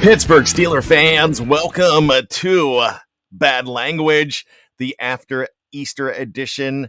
Pittsburgh 0.00 0.44
Steeler 0.44 0.82
fans, 0.82 1.42
welcome 1.42 2.10
to 2.30 2.88
Bad 3.30 3.68
Language, 3.68 4.46
the 4.78 4.96
after 4.98 5.46
Easter 5.72 6.08
edition. 6.08 6.88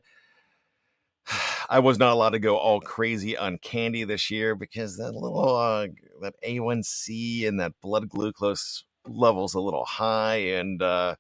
I 1.70 1.80
was 1.80 2.00
not 2.00 2.14
allowed 2.14 2.30
to 2.30 2.40
go 2.40 2.56
all 2.56 2.80
crazy 2.80 3.36
on 3.36 3.58
candy 3.58 4.06
this 4.06 4.32
year 4.32 4.56
because 4.56 4.96
that 4.96 5.14
little 5.14 5.58
uh, 5.58 5.88
that 6.22 6.36
A1C 6.48 7.46
and 7.50 7.60
that 7.60 7.74
blood 7.82 8.08
glucose 8.08 8.86
level's 9.06 9.56
a 9.56 9.60
little 9.60 9.84
high, 9.84 10.38
and 10.38 10.82
uh, 10.82 11.16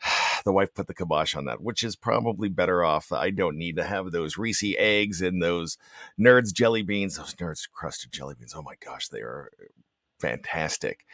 the 0.44 0.52
wife 0.52 0.72
put 0.72 0.86
the 0.86 0.94
kibosh 0.94 1.34
on 1.34 1.46
that, 1.46 1.60
which 1.60 1.82
is 1.82 1.96
probably 1.96 2.48
better 2.48 2.84
off. 2.84 3.10
I 3.10 3.30
don't 3.30 3.58
need 3.58 3.74
to 3.74 3.84
have 3.84 4.12
those 4.12 4.38
Reese 4.38 4.62
eggs 4.78 5.20
and 5.20 5.42
those 5.42 5.78
Nerds 6.16 6.52
jelly 6.52 6.82
beans, 6.82 7.16
those 7.16 7.34
Nerds 7.34 7.68
crusted 7.68 8.12
jelly 8.12 8.36
beans. 8.38 8.54
Oh 8.56 8.62
my 8.62 8.74
gosh, 8.80 9.08
they 9.08 9.18
are 9.18 9.50
fantastic. 10.20 11.04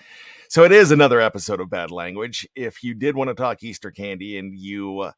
So 0.48 0.64
it 0.64 0.72
is 0.72 0.90
another 0.90 1.20
episode 1.20 1.60
of 1.60 1.70
Bad 1.70 1.90
Language. 1.90 2.46
If 2.54 2.82
you 2.82 2.94
did 2.94 3.16
want 3.16 3.28
to 3.28 3.34
talk 3.34 3.62
Easter 3.62 3.90
candy 3.90 4.38
and 4.38 4.56
you 4.58 5.00
uh, 5.00 5.12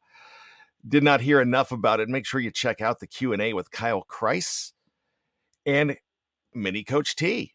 did 0.87 1.03
not 1.03 1.21
hear 1.21 1.41
enough 1.41 1.71
about 1.71 1.99
it, 1.99 2.09
make 2.09 2.25
sure 2.25 2.39
you 2.39 2.51
check 2.51 2.81
out 2.81 2.99
the 2.99 3.07
Q&A 3.07 3.53
with 3.53 3.71
Kyle 3.71 4.03
Kreis 4.09 4.71
and 5.65 5.97
Mini 6.53 6.83
Coach 6.83 7.15
T. 7.15 7.53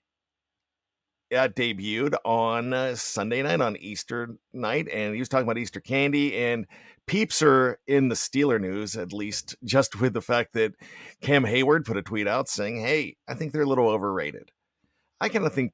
Debuted 1.32 2.14
on 2.24 2.72
uh, 2.72 2.94
Sunday 2.94 3.42
night 3.42 3.60
on 3.60 3.76
Easter 3.78 4.36
night, 4.52 4.86
and 4.92 5.14
he 5.14 5.18
was 5.18 5.28
talking 5.28 5.42
about 5.44 5.58
Easter 5.58 5.80
candy. 5.80 6.36
And 6.36 6.64
peeps 7.08 7.42
are 7.42 7.80
in 7.88 8.08
the 8.08 8.14
Steeler 8.14 8.60
news, 8.60 8.96
at 8.96 9.12
least 9.12 9.56
just 9.64 9.96
with 10.00 10.12
the 10.12 10.22
fact 10.22 10.52
that 10.52 10.74
Cam 11.22 11.44
Hayward 11.44 11.86
put 11.86 11.96
a 11.96 12.02
tweet 12.02 12.28
out 12.28 12.48
saying, 12.48 12.80
Hey, 12.80 13.16
I 13.26 13.34
think 13.34 13.52
they're 13.52 13.62
a 13.62 13.66
little 13.66 13.88
overrated. 13.88 14.52
I 15.20 15.28
kind 15.28 15.44
of 15.44 15.52
think 15.52 15.72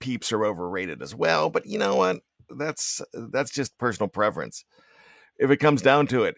peeps 0.00 0.32
are 0.32 0.44
overrated 0.44 1.02
as 1.02 1.14
well, 1.14 1.50
but 1.50 1.66
you 1.66 1.78
know 1.78 1.96
what? 1.96 2.20
That's 2.50 3.02
that's 3.12 3.50
just 3.50 3.76
personal 3.78 4.08
preference. 4.08 4.64
If 5.38 5.50
it 5.50 5.58
comes 5.58 5.82
down 5.82 6.06
to 6.08 6.24
it, 6.24 6.36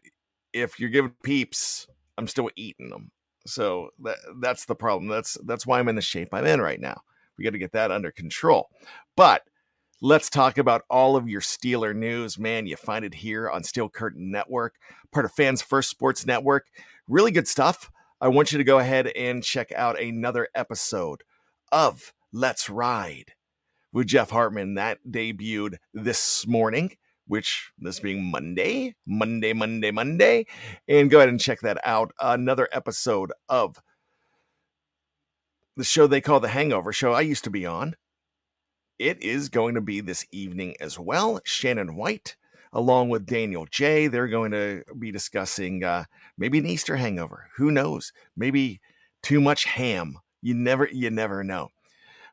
if 0.52 0.78
you're 0.78 0.90
giving 0.90 1.14
peeps, 1.22 1.86
I'm 2.18 2.26
still 2.26 2.50
eating 2.56 2.90
them. 2.90 3.10
So 3.46 3.90
that 4.02 4.18
that's 4.40 4.64
the 4.64 4.74
problem. 4.74 5.08
That's 5.08 5.36
that's 5.46 5.66
why 5.66 5.78
I'm 5.78 5.88
in 5.88 5.96
the 5.96 6.02
shape 6.02 6.28
I'm 6.32 6.46
in 6.46 6.60
right 6.60 6.80
now. 6.80 7.00
We 7.38 7.44
got 7.44 7.52
to 7.52 7.58
get 7.58 7.72
that 7.72 7.90
under 7.90 8.10
control. 8.10 8.68
But 9.16 9.42
let's 10.02 10.28
talk 10.28 10.58
about 10.58 10.82
all 10.90 11.16
of 11.16 11.28
your 11.28 11.40
Steeler 11.40 11.94
news, 11.94 12.38
man. 12.38 12.66
You 12.66 12.76
find 12.76 13.04
it 13.04 13.14
here 13.14 13.48
on 13.48 13.64
Steel 13.64 13.88
Curtain 13.88 14.30
Network, 14.30 14.74
part 15.12 15.24
of 15.24 15.32
Fans 15.32 15.62
First 15.62 15.88
Sports 15.88 16.26
Network. 16.26 16.66
Really 17.08 17.30
good 17.30 17.48
stuff. 17.48 17.90
I 18.20 18.28
want 18.28 18.52
you 18.52 18.58
to 18.58 18.64
go 18.64 18.78
ahead 18.78 19.06
and 19.08 19.42
check 19.42 19.72
out 19.72 19.98
another 19.98 20.48
episode 20.54 21.22
of 21.72 22.12
Let's 22.32 22.68
Ride 22.68 23.32
with 23.92 24.06
Jeff 24.06 24.30
Hartman. 24.30 24.74
That 24.74 24.98
debuted 25.08 25.76
this 25.94 26.46
morning, 26.46 26.96
which 27.26 27.70
this 27.78 28.00
being 28.00 28.30
Monday, 28.30 28.94
Monday, 29.06 29.52
Monday, 29.52 29.90
Monday. 29.90 30.46
And 30.88 31.10
go 31.10 31.18
ahead 31.18 31.28
and 31.28 31.40
check 31.40 31.60
that 31.60 31.78
out. 31.84 32.12
Another 32.20 32.68
episode 32.72 33.32
of 33.48 33.76
the 35.76 35.84
show 35.84 36.06
they 36.06 36.20
call 36.20 36.40
The 36.40 36.48
Hangover 36.48 36.92
Show 36.92 37.12
I 37.12 37.22
used 37.22 37.44
to 37.44 37.50
be 37.50 37.66
on. 37.66 37.96
It 38.98 39.22
is 39.22 39.48
going 39.48 39.74
to 39.76 39.80
be 39.80 40.00
this 40.00 40.26
evening 40.30 40.76
as 40.78 40.98
well. 40.98 41.40
Shannon 41.44 41.96
White, 41.96 42.36
along 42.72 43.08
with 43.08 43.24
Daniel 43.24 43.66
J. 43.70 44.08
They're 44.08 44.28
going 44.28 44.50
to 44.50 44.84
be 44.98 45.10
discussing 45.10 45.82
uh, 45.82 46.04
maybe 46.36 46.58
an 46.58 46.66
Easter 46.66 46.96
hangover. 46.96 47.48
Who 47.56 47.70
knows? 47.70 48.12
Maybe 48.36 48.80
too 49.22 49.40
much 49.40 49.64
ham. 49.64 50.18
You 50.42 50.54
never, 50.54 50.86
you 50.92 51.10
never 51.10 51.42
know 51.42 51.70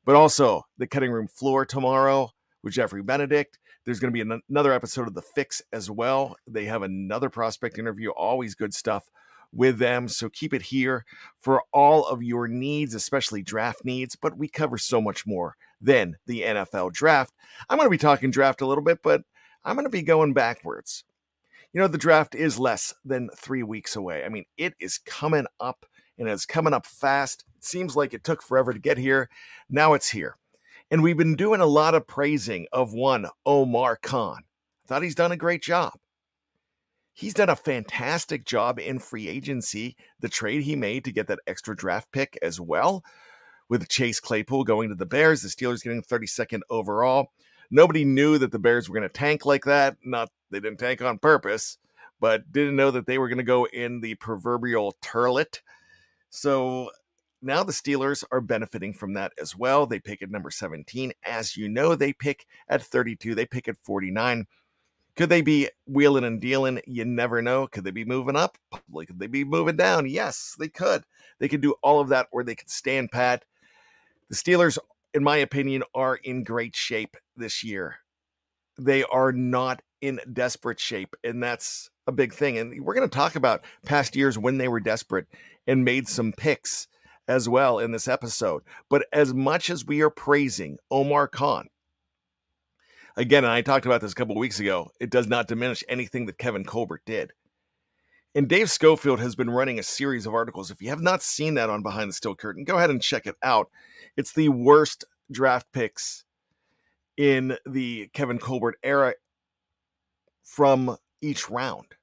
but 0.07 0.15
also 0.15 0.65
the 0.77 0.87
cutting 0.87 1.11
room 1.11 1.27
floor 1.27 1.65
tomorrow 1.65 2.31
with 2.63 2.73
Jeffrey 2.73 3.03
Benedict. 3.03 3.59
There's 3.83 3.99
going 3.99 4.11
to 4.11 4.13
be 4.13 4.21
an- 4.21 4.41
another 4.49 4.71
episode 4.71 5.05
of 5.05 5.13
The 5.13 5.21
Fix 5.21 5.61
as 5.73 5.91
well. 5.91 6.37
They 6.47 6.63
have 6.63 6.81
another 6.81 7.29
prospect 7.29 7.77
interview, 7.77 8.11
always 8.11 8.55
good 8.55 8.73
stuff 8.73 9.11
with 9.51 9.79
them. 9.79 10.07
So 10.07 10.29
keep 10.29 10.53
it 10.53 10.61
here 10.61 11.03
for 11.41 11.61
all 11.73 12.07
of 12.07 12.23
your 12.23 12.47
needs, 12.47 12.95
especially 12.95 13.43
draft 13.43 13.83
needs. 13.83 14.15
But 14.15 14.37
we 14.37 14.47
cover 14.47 14.77
so 14.77 15.01
much 15.01 15.27
more 15.27 15.57
than 15.81 16.15
the 16.25 16.41
NFL 16.43 16.93
draft. 16.93 17.33
I'm 17.69 17.77
going 17.77 17.87
to 17.87 17.91
be 17.91 17.97
talking 17.97 18.31
draft 18.31 18.61
a 18.61 18.65
little 18.65 18.83
bit, 18.83 18.99
but 19.03 19.23
I'm 19.65 19.75
going 19.75 19.87
to 19.87 19.89
be 19.89 20.03
going 20.03 20.33
backwards. 20.33 21.03
You 21.73 21.81
know, 21.81 21.87
the 21.89 21.97
draft 21.97 22.33
is 22.33 22.57
less 22.57 22.93
than 23.03 23.29
three 23.35 23.63
weeks 23.63 23.97
away. 23.97 24.23
I 24.23 24.29
mean, 24.29 24.45
it 24.57 24.73
is 24.79 24.99
coming 24.99 25.47
up 25.59 25.85
and 26.17 26.27
it's 26.27 26.45
coming 26.45 26.73
up 26.73 26.85
fast. 26.85 27.43
It 27.57 27.63
seems 27.63 27.95
like 27.95 28.13
it 28.13 28.23
took 28.23 28.41
forever 28.41 28.73
to 28.73 28.79
get 28.79 28.97
here. 28.97 29.29
Now 29.69 29.93
it's 29.93 30.09
here. 30.09 30.37
And 30.89 31.03
we've 31.03 31.17
been 31.17 31.35
doing 31.35 31.61
a 31.61 31.65
lot 31.65 31.95
of 31.95 32.07
praising 32.07 32.67
of 32.71 32.93
one 32.93 33.27
Omar 33.45 33.97
Khan. 33.97 34.43
I 34.43 34.87
thought 34.87 35.03
he's 35.03 35.15
done 35.15 35.31
a 35.31 35.37
great 35.37 35.61
job. 35.61 35.93
He's 37.13 37.33
done 37.33 37.49
a 37.49 37.55
fantastic 37.55 38.45
job 38.45 38.79
in 38.79 38.99
free 38.99 39.27
agency. 39.27 39.97
The 40.19 40.29
trade 40.29 40.63
he 40.63 40.75
made 40.75 41.03
to 41.05 41.11
get 41.11 41.27
that 41.27 41.39
extra 41.47 41.75
draft 41.75 42.11
pick 42.11 42.37
as 42.41 42.61
well, 42.61 43.03
with 43.69 43.89
Chase 43.89 44.19
Claypool 44.19 44.63
going 44.63 44.89
to 44.89 44.95
the 44.95 45.05
Bears, 45.05 45.41
the 45.41 45.49
Steelers 45.49 45.83
getting 45.83 46.03
32nd 46.03 46.61
overall. 46.69 47.31
Nobody 47.69 48.05
knew 48.05 48.37
that 48.37 48.51
the 48.51 48.59
Bears 48.59 48.87
were 48.87 48.93
going 48.93 49.09
to 49.09 49.13
tank 49.13 49.45
like 49.45 49.65
that. 49.65 49.97
Not 50.05 50.29
they 50.51 50.59
didn't 50.59 50.79
tank 50.79 51.01
on 51.01 51.17
purpose, 51.17 51.77
but 52.19 52.51
didn't 52.51 52.75
know 52.75 52.91
that 52.91 53.07
they 53.07 53.17
were 53.17 53.27
going 53.27 53.39
to 53.39 53.43
go 53.43 53.65
in 53.65 53.99
the 53.99 54.15
proverbial 54.15 54.95
turlet 55.01 55.61
so 56.29 56.91
now 57.41 57.63
the 57.63 57.71
Steelers 57.71 58.23
are 58.31 58.41
benefiting 58.41 58.93
from 58.93 59.13
that 59.13 59.31
as 59.39 59.55
well. 59.55 59.85
They 59.85 59.99
pick 59.99 60.21
at 60.21 60.31
number 60.31 60.49
17. 60.49 61.13
As 61.23 61.55
you 61.55 61.69
know, 61.69 61.95
they 61.95 62.13
pick 62.13 62.45
at 62.67 62.81
32, 62.81 63.35
they 63.35 63.45
pick 63.45 63.67
at 63.67 63.77
49. 63.83 64.45
Could 65.15 65.29
they 65.29 65.41
be 65.41 65.69
wheeling 65.87 66.25
and 66.25 66.39
dealing? 66.39 66.79
You 66.85 67.03
never 67.05 67.41
know. 67.41 67.67
Could 67.67 67.83
they 67.83 67.91
be 67.91 68.05
moving 68.05 68.35
up? 68.35 68.57
Probably. 68.71 69.07
Could 69.07 69.19
they 69.19 69.27
be 69.27 69.43
moving 69.43 69.75
down? 69.75 70.07
Yes, 70.07 70.55
they 70.59 70.69
could. 70.69 71.03
They 71.39 71.47
could 71.47 71.61
do 71.61 71.75
all 71.81 71.99
of 71.99 72.09
that, 72.09 72.27
or 72.31 72.43
they 72.43 72.55
could 72.55 72.69
stand 72.69 73.11
pat. 73.11 73.43
The 74.29 74.35
Steelers, 74.35 74.77
in 75.13 75.23
my 75.23 75.37
opinion, 75.37 75.83
are 75.95 76.17
in 76.17 76.43
great 76.43 76.75
shape 76.75 77.17
this 77.35 77.63
year. 77.63 77.95
They 78.77 79.03
are 79.05 79.31
not 79.31 79.81
in 80.01 80.19
desperate 80.33 80.79
shape, 80.79 81.15
and 81.23 81.41
that's 81.41 81.89
a 82.07 82.11
big 82.11 82.33
thing. 82.33 82.57
And 82.57 82.83
we're 82.83 82.95
going 82.95 83.07
to 83.07 83.15
talk 83.15 83.35
about 83.35 83.63
past 83.85 84.15
years 84.15 84.37
when 84.37 84.57
they 84.57 84.67
were 84.67 84.79
desperate 84.79 85.27
and 85.67 85.85
made 85.85 86.07
some 86.07 86.33
picks 86.33 86.87
as 87.27 87.47
well 87.49 87.77
in 87.77 87.91
this 87.91 88.07
episode. 88.07 88.63
But 88.89 89.05
as 89.11 89.33
much 89.33 89.69
as 89.69 89.85
we 89.85 90.01
are 90.01 90.09
praising 90.09 90.77
Omar 90.89 91.27
Khan, 91.27 91.67
again, 93.17 93.43
and 93.43 93.51
I 93.51 93.61
talked 93.61 93.85
about 93.85 94.01
this 94.01 94.13
a 94.13 94.15
couple 94.15 94.35
weeks 94.35 94.59
ago, 94.59 94.91
it 94.99 95.09
does 95.09 95.27
not 95.27 95.47
diminish 95.47 95.83
anything 95.89 96.25
that 96.27 96.37
Kevin 96.37 96.63
Colbert 96.63 97.01
did. 97.05 97.33
And 98.33 98.47
Dave 98.47 98.69
Schofield 98.69 99.19
has 99.19 99.35
been 99.35 99.49
running 99.49 99.79
a 99.79 99.83
series 99.83 100.25
of 100.25 100.33
articles. 100.33 100.69
If 100.69 100.81
you 100.81 100.89
have 100.89 101.01
not 101.01 101.23
seen 101.23 101.55
that 101.55 101.69
on 101.69 101.81
Behind 101.81 102.09
the 102.09 102.13
Steel 102.13 102.35
Curtain, 102.35 102.63
go 102.63 102.77
ahead 102.77 102.91
and 102.91 103.01
check 103.01 103.25
it 103.25 103.35
out. 103.41 103.69
It's 104.15 104.31
the 104.31 104.49
worst 104.49 105.05
draft 105.31 105.67
picks 105.73 106.23
in 107.17 107.57
the 107.65 108.09
Kevin 108.13 108.37
Colbert 108.37 108.77
era 108.83 109.15
from 110.43 110.97
each 111.21 111.49
round. 111.49 111.96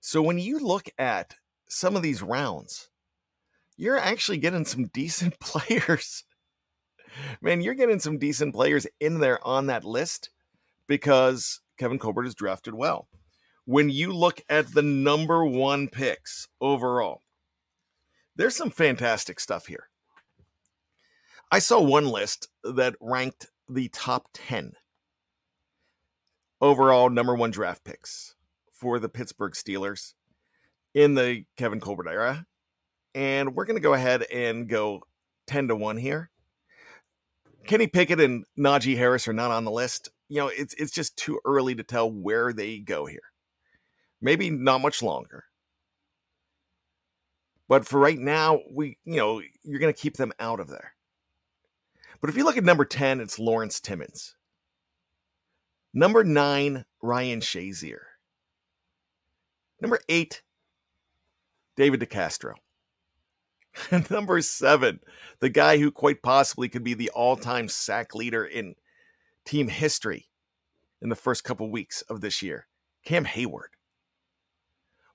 So 0.00 0.22
when 0.22 0.38
you 0.38 0.58
look 0.58 0.88
at 0.98 1.34
some 1.68 1.94
of 1.94 2.02
these 2.02 2.22
rounds, 2.22 2.88
you're 3.76 3.98
actually 3.98 4.38
getting 4.38 4.64
some 4.64 4.86
decent 4.92 5.38
players. 5.40 6.24
Man, 7.40 7.60
you're 7.60 7.74
getting 7.74 8.00
some 8.00 8.18
decent 8.18 8.54
players 8.54 8.86
in 8.98 9.20
there 9.20 9.44
on 9.46 9.66
that 9.66 9.84
list 9.84 10.30
because 10.86 11.60
Kevin 11.78 11.98
Colbert 11.98 12.26
is 12.26 12.34
drafted 12.34 12.74
well. 12.74 13.08
When 13.66 13.90
you 13.90 14.12
look 14.12 14.40
at 14.48 14.72
the 14.72 14.82
number 14.82 15.44
one 15.44 15.88
picks 15.88 16.48
overall, 16.60 17.22
there's 18.36 18.56
some 18.56 18.70
fantastic 18.70 19.38
stuff 19.38 19.66
here. 19.66 19.88
I 21.52 21.58
saw 21.58 21.80
one 21.80 22.06
list 22.06 22.48
that 22.62 22.94
ranked 23.00 23.48
the 23.68 23.88
top 23.88 24.28
10 24.34 24.72
overall 26.60 27.10
number 27.10 27.34
one 27.34 27.50
draft 27.50 27.84
picks 27.84 28.34
for 28.80 28.98
the 28.98 29.08
Pittsburgh 29.08 29.52
Steelers 29.52 30.14
in 30.94 31.14
the 31.14 31.44
Kevin 31.56 31.80
Colbert 31.80 32.08
era. 32.08 32.46
And 33.14 33.54
we're 33.54 33.66
going 33.66 33.76
to 33.76 33.82
go 33.82 33.94
ahead 33.94 34.22
and 34.32 34.68
go 34.68 35.02
10 35.46 35.68
to 35.68 35.76
1 35.76 35.96
here. 35.98 36.30
Kenny 37.66 37.86
Pickett 37.86 38.20
and 38.20 38.44
Najee 38.58 38.96
Harris 38.96 39.28
are 39.28 39.32
not 39.32 39.50
on 39.50 39.64
the 39.64 39.70
list. 39.70 40.08
You 40.28 40.38
know, 40.38 40.48
it's 40.48 40.74
it's 40.74 40.92
just 40.92 41.16
too 41.16 41.40
early 41.44 41.74
to 41.74 41.82
tell 41.82 42.10
where 42.10 42.52
they 42.52 42.78
go 42.78 43.04
here. 43.04 43.20
Maybe 44.22 44.48
not 44.48 44.80
much 44.80 45.02
longer. 45.02 45.44
But 47.68 47.86
for 47.86 48.00
right 48.00 48.18
now, 48.18 48.60
we 48.72 48.96
you 49.04 49.16
know, 49.16 49.42
you're 49.62 49.78
going 49.80 49.92
to 49.92 50.00
keep 50.00 50.16
them 50.16 50.32
out 50.40 50.60
of 50.60 50.68
there. 50.68 50.94
But 52.20 52.30
if 52.30 52.36
you 52.36 52.44
look 52.44 52.56
at 52.56 52.64
number 52.64 52.84
10, 52.84 53.20
it's 53.20 53.38
Lawrence 53.38 53.80
Timmons. 53.80 54.36
Number 55.92 56.22
9, 56.22 56.84
Ryan 57.02 57.40
Shazier. 57.40 58.09
Number 59.80 60.00
8, 60.08 60.42
David 61.76 62.00
DeCastro. 62.00 62.54
Number 64.10 64.40
seven, 64.40 65.00
the 65.40 65.48
guy 65.48 65.78
who 65.78 65.90
quite 65.90 66.22
possibly 66.22 66.68
could 66.68 66.84
be 66.84 66.94
the 66.94 67.10
all 67.10 67.36
time 67.36 67.68
sack 67.68 68.14
leader 68.14 68.44
in 68.44 68.74
team 69.44 69.68
history 69.68 70.28
in 71.02 71.08
the 71.08 71.16
first 71.16 71.44
couple 71.44 71.70
weeks 71.70 72.02
of 72.02 72.20
this 72.20 72.42
year, 72.42 72.66
Cam 73.04 73.24
Hayward. 73.24 73.70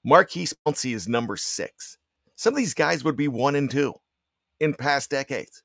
Maurkice 0.03 0.53
Pouncey 0.53 0.93
is 0.93 1.07
number 1.07 1.35
six. 1.35 1.97
Some 2.35 2.53
of 2.53 2.57
these 2.57 2.73
guys 2.73 3.03
would 3.03 3.15
be 3.15 3.27
one 3.27 3.55
and 3.55 3.69
two 3.69 3.93
in 4.59 4.73
past 4.73 5.09
decades. 5.09 5.63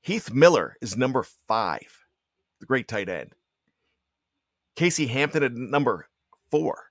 Heath 0.00 0.32
Miller 0.32 0.76
is 0.80 0.96
number 0.96 1.24
five, 1.46 2.06
the 2.60 2.66
great 2.66 2.88
tight 2.88 3.08
end. 3.08 3.32
Casey 4.76 5.06
Hampton 5.06 5.42
at 5.42 5.52
number 5.52 6.08
four. 6.50 6.87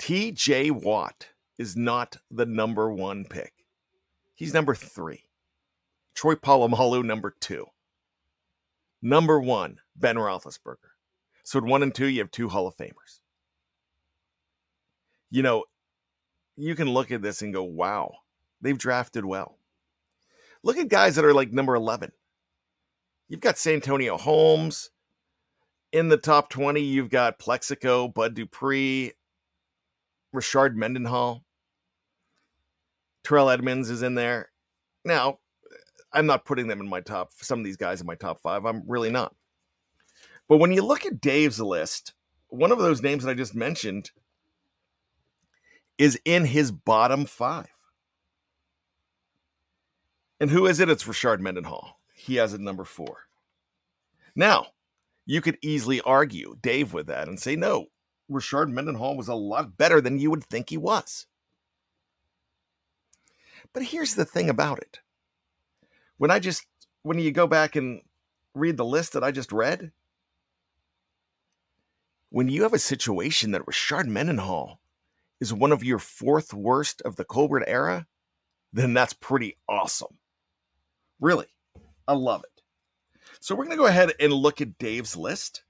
TJ 0.00 0.82
Watt 0.82 1.28
is 1.58 1.76
not 1.76 2.16
the 2.30 2.46
number 2.46 2.90
one 2.90 3.26
pick. 3.26 3.52
He's 4.34 4.54
number 4.54 4.74
three. 4.74 5.24
Troy 6.14 6.34
Polamalu, 6.34 7.04
number 7.04 7.36
two. 7.38 7.66
Number 9.02 9.38
one, 9.38 9.78
Ben 9.94 10.16
Roethlisberger. 10.16 10.76
So 11.44 11.58
at 11.58 11.64
one 11.64 11.82
and 11.82 11.94
two, 11.94 12.06
you 12.06 12.20
have 12.20 12.30
two 12.30 12.48
Hall 12.48 12.66
of 12.66 12.76
Famers. 12.76 13.20
You 15.30 15.42
know, 15.42 15.64
you 16.56 16.74
can 16.74 16.88
look 16.88 17.10
at 17.10 17.20
this 17.20 17.42
and 17.42 17.52
go, 17.52 17.62
wow, 17.62 18.14
they've 18.62 18.78
drafted 18.78 19.26
well. 19.26 19.58
Look 20.62 20.78
at 20.78 20.88
guys 20.88 21.16
that 21.16 21.24
are 21.24 21.34
like 21.34 21.52
number 21.52 21.74
11. 21.74 22.12
You've 23.28 23.40
got 23.40 23.58
Santonio 23.58 24.16
Holmes. 24.16 24.90
In 25.92 26.08
the 26.08 26.16
top 26.16 26.50
20, 26.50 26.80
you've 26.80 27.10
got 27.10 27.38
Plaxico, 27.38 28.08
Bud 28.08 28.34
Dupree, 28.34 29.12
Rashard 30.34 30.74
Mendenhall. 30.74 31.44
Terrell 33.24 33.50
Edmunds 33.50 33.90
is 33.90 34.02
in 34.02 34.14
there. 34.14 34.50
Now, 35.04 35.38
I'm 36.12 36.26
not 36.26 36.44
putting 36.44 36.66
them 36.66 36.80
in 36.80 36.88
my 36.88 37.00
top, 37.00 37.32
some 37.40 37.58
of 37.58 37.64
these 37.64 37.76
guys 37.76 38.00
in 38.00 38.06
my 38.06 38.14
top 38.14 38.40
five. 38.40 38.64
I'm 38.64 38.82
really 38.86 39.10
not. 39.10 39.34
But 40.48 40.56
when 40.58 40.72
you 40.72 40.82
look 40.82 41.06
at 41.06 41.20
Dave's 41.20 41.60
list, 41.60 42.14
one 42.48 42.72
of 42.72 42.78
those 42.78 43.02
names 43.02 43.22
that 43.22 43.30
I 43.30 43.34
just 43.34 43.54
mentioned 43.54 44.10
is 45.98 46.18
in 46.24 46.44
his 46.44 46.72
bottom 46.72 47.26
five. 47.26 47.68
And 50.40 50.50
who 50.50 50.66
is 50.66 50.80
it? 50.80 50.88
It's 50.88 51.04
Rashard 51.04 51.40
Mendenhall. 51.40 52.00
He 52.14 52.36
has 52.36 52.54
it 52.54 52.60
number 52.60 52.84
four. 52.84 53.26
Now, 54.34 54.68
you 55.26 55.40
could 55.40 55.58
easily 55.62 56.00
argue 56.00 56.56
Dave 56.60 56.92
with 56.92 57.06
that 57.08 57.28
and 57.28 57.38
say, 57.38 57.54
no, 57.54 57.86
Rashard 58.30 58.70
Mendenhall 58.70 59.16
was 59.16 59.28
a 59.28 59.34
lot 59.34 59.76
better 59.76 60.00
than 60.00 60.18
you 60.18 60.30
would 60.30 60.44
think 60.44 60.70
he 60.70 60.76
was. 60.76 61.26
But 63.72 63.84
here's 63.84 64.14
the 64.14 64.24
thing 64.24 64.48
about 64.48 64.78
it. 64.78 65.00
When 66.16 66.30
I 66.30 66.38
just, 66.38 66.66
when 67.02 67.18
you 67.18 67.32
go 67.32 67.46
back 67.46 67.76
and 67.76 68.02
read 68.54 68.76
the 68.76 68.84
list 68.84 69.12
that 69.12 69.24
I 69.24 69.30
just 69.30 69.52
read, 69.52 69.92
when 72.30 72.48
you 72.48 72.62
have 72.62 72.74
a 72.74 72.78
situation 72.78 73.50
that 73.50 73.66
Richard 73.66 74.06
Mendenhall 74.06 74.80
is 75.40 75.52
one 75.52 75.72
of 75.72 75.82
your 75.82 75.98
fourth 75.98 76.54
worst 76.54 77.02
of 77.02 77.16
the 77.16 77.24
Colbert 77.24 77.64
era, 77.66 78.06
then 78.72 78.94
that's 78.94 79.14
pretty 79.14 79.56
awesome. 79.68 80.18
Really, 81.20 81.46
I 82.06 82.14
love 82.14 82.44
it. 82.44 82.62
So 83.40 83.54
we're 83.54 83.64
going 83.64 83.76
to 83.76 83.82
go 83.82 83.86
ahead 83.86 84.12
and 84.20 84.32
look 84.32 84.60
at 84.60 84.78
Dave's 84.78 85.16
list, 85.16 85.62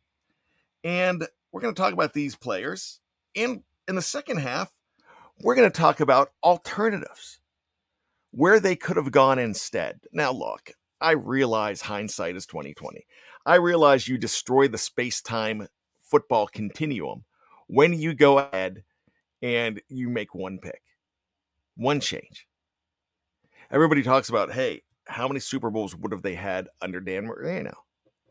and 0.85 1.27
we're 1.53 1.61
going 1.61 1.75
to 1.75 1.81
talk 1.81 1.93
about 1.93 2.13
these 2.13 2.37
players. 2.37 3.01
And 3.37 3.63
in 3.89 3.95
the 3.95 4.03
second 4.03 4.39
half, 4.39 4.73
we're 5.43 5.55
going 5.55 5.71
to 5.71 5.79
talk 5.79 6.01
about 6.01 6.33
alternatives 6.43 7.41
where 8.31 8.61
they 8.61 8.77
could 8.77 8.97
have 8.97 9.11
gone 9.11 9.39
instead. 9.39 10.01
Now, 10.13 10.33
look, 10.33 10.73
I 11.01 11.13
realize 11.13 11.81
hindsight 11.81 12.37
is 12.37 12.47
2020. 12.47 13.05
I 13.47 13.57
realize 13.57 14.07
you 14.07 14.19
destroy 14.19 14.69
the 14.69 14.79
space-time 14.79 15.67
football 16.01 16.47
continuum 16.47 17.25
when 17.69 17.93
you 17.93 18.15
go 18.15 18.39
ahead 18.39 18.85
and 19.43 19.81
you 19.89 20.09
make 20.11 20.35
one 20.35 20.59
pick, 20.59 20.83
one 21.77 22.01
change. 22.01 22.47
Everybody 23.71 24.03
talks 24.03 24.29
about, 24.29 24.53
hey, 24.53 24.83
how 25.07 25.27
many 25.27 25.41
Super 25.41 25.71
Bowls 25.71 25.97
would 25.97 26.13
have 26.13 26.23
they 26.23 26.35
had 26.35 26.69
under 26.83 27.01
Dan 27.01 27.27
Marino 27.27 27.73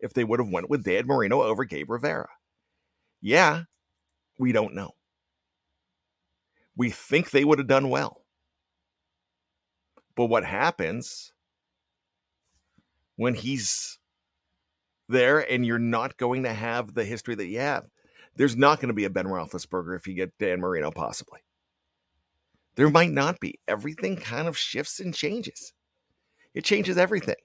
if 0.01 0.13
they 0.13 0.23
would 0.23 0.39
have 0.39 0.49
went 0.49 0.69
with 0.69 0.83
Dan 0.83 1.07
Marino 1.07 1.41
over 1.41 1.65
Gabe 1.65 1.89
Rivera? 1.89 2.29
Yeah, 3.21 3.63
we 4.37 4.51
don't 4.51 4.75
know. 4.75 4.91
We 6.75 6.89
think 6.89 7.31
they 7.31 7.43
would 7.43 7.59
have 7.59 7.67
done 7.67 7.89
well. 7.89 8.23
But 10.15 10.25
what 10.25 10.45
happens 10.45 11.33
when 13.15 13.33
he's 13.33 13.99
there 15.07 15.39
and 15.39 15.65
you're 15.65 15.79
not 15.79 16.17
going 16.17 16.43
to 16.43 16.53
have 16.53 16.93
the 16.93 17.03
history 17.03 17.35
that 17.35 17.47
you 17.47 17.59
have? 17.59 17.85
There's 18.35 18.55
not 18.55 18.79
going 18.79 18.87
to 18.87 18.93
be 18.93 19.05
a 19.05 19.09
Ben 19.09 19.25
Roethlisberger 19.25 19.97
if 19.97 20.07
you 20.07 20.13
get 20.13 20.37
Dan 20.37 20.61
Marino, 20.61 20.91
possibly. 20.91 21.39
There 22.75 22.89
might 22.89 23.11
not 23.11 23.41
be. 23.41 23.59
Everything 23.67 24.15
kind 24.15 24.47
of 24.47 24.57
shifts 24.57 25.01
and 25.01 25.13
changes. 25.13 25.73
It 26.53 26.63
changes 26.63 26.97
everything. 26.97 27.35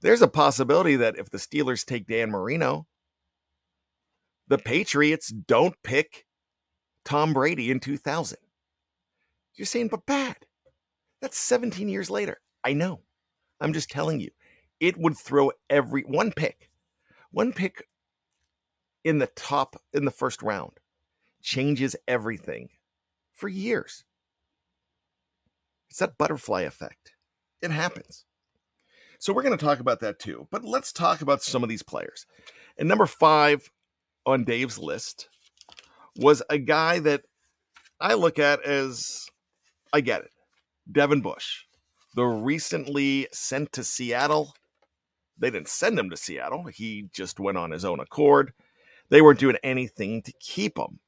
There's 0.00 0.22
a 0.22 0.28
possibility 0.28 0.96
that 0.96 1.16
if 1.18 1.30
the 1.30 1.38
Steelers 1.38 1.84
take 1.84 2.06
Dan 2.06 2.30
Marino, 2.30 2.86
the 4.48 4.58
Patriots 4.58 5.28
don't 5.28 5.74
pick 5.82 6.26
Tom 7.04 7.32
Brady 7.32 7.70
in 7.70 7.80
2000. 7.80 8.38
You're 9.54 9.66
saying, 9.66 9.88
but 9.88 10.06
bad. 10.06 10.36
That's 11.20 11.38
17 11.38 11.88
years 11.88 12.10
later. 12.10 12.38
I 12.64 12.72
know. 12.72 13.00
I'm 13.60 13.72
just 13.72 13.90
telling 13.90 14.20
you. 14.20 14.30
It 14.80 14.98
would 14.98 15.16
throw 15.16 15.52
every 15.70 16.02
one 16.02 16.32
pick, 16.32 16.70
one 17.30 17.52
pick 17.52 17.86
in 19.04 19.18
the 19.18 19.28
top 19.28 19.80
in 19.94 20.04
the 20.04 20.10
first 20.10 20.42
round 20.42 20.72
changes 21.40 21.96
everything 22.06 22.68
for 23.32 23.48
years. 23.48 24.04
It's 25.88 26.00
that 26.00 26.18
butterfly 26.18 26.62
effect. 26.62 27.12
It 27.62 27.70
happens. 27.70 28.24
So 29.18 29.32
we're 29.32 29.44
going 29.44 29.56
to 29.56 29.64
talk 29.64 29.80
about 29.80 30.00
that 30.00 30.18
too. 30.18 30.46
But 30.50 30.64
let's 30.64 30.92
talk 30.92 31.22
about 31.22 31.42
some 31.42 31.62
of 31.62 31.68
these 31.68 31.82
players. 31.82 32.26
And 32.76 32.88
number 32.88 33.06
five 33.06 33.70
on 34.26 34.44
Dave's 34.44 34.78
list 34.78 35.28
was 36.16 36.42
a 36.50 36.58
guy 36.58 36.98
that 36.98 37.22
I 38.00 38.14
look 38.14 38.38
at 38.38 38.62
as 38.64 39.26
I 39.92 40.00
get 40.00 40.22
it. 40.22 40.30
Devin 40.90 41.20
Bush, 41.20 41.64
the 42.14 42.24
recently 42.24 43.28
sent 43.32 43.72
to 43.72 43.84
Seattle. 43.84 44.54
They 45.38 45.50
didn't 45.50 45.68
send 45.68 45.98
him 45.98 46.10
to 46.10 46.16
Seattle. 46.16 46.64
He 46.64 47.08
just 47.12 47.40
went 47.40 47.58
on 47.58 47.70
his 47.70 47.84
own 47.84 48.00
accord. 48.00 48.52
They 49.08 49.22
weren't 49.22 49.38
doing 49.38 49.56
anything 49.62 50.22
to 50.22 50.32
keep 50.40 50.78
him. 50.78 50.98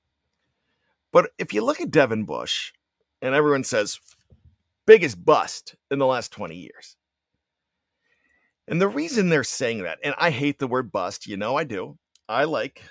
But 1.12 1.30
if 1.38 1.52
you 1.52 1.64
look 1.64 1.80
at 1.80 1.90
Devin 1.90 2.24
Bush, 2.24 2.72
and 3.20 3.34
everyone 3.34 3.64
says 3.64 3.98
biggest 4.86 5.24
bust 5.24 5.74
in 5.90 5.98
the 5.98 6.06
last 6.06 6.32
20 6.32 6.54
years. 6.56 6.96
And 8.66 8.80
the 8.80 8.88
reason 8.88 9.28
they're 9.28 9.44
saying 9.44 9.82
that, 9.82 9.98
and 10.04 10.14
I 10.18 10.30
hate 10.30 10.58
the 10.58 10.66
word 10.66 10.92
bust, 10.92 11.26
you 11.26 11.36
know 11.36 11.56
I 11.56 11.64
do. 11.64 11.98
I 12.28 12.44
like 12.44 12.82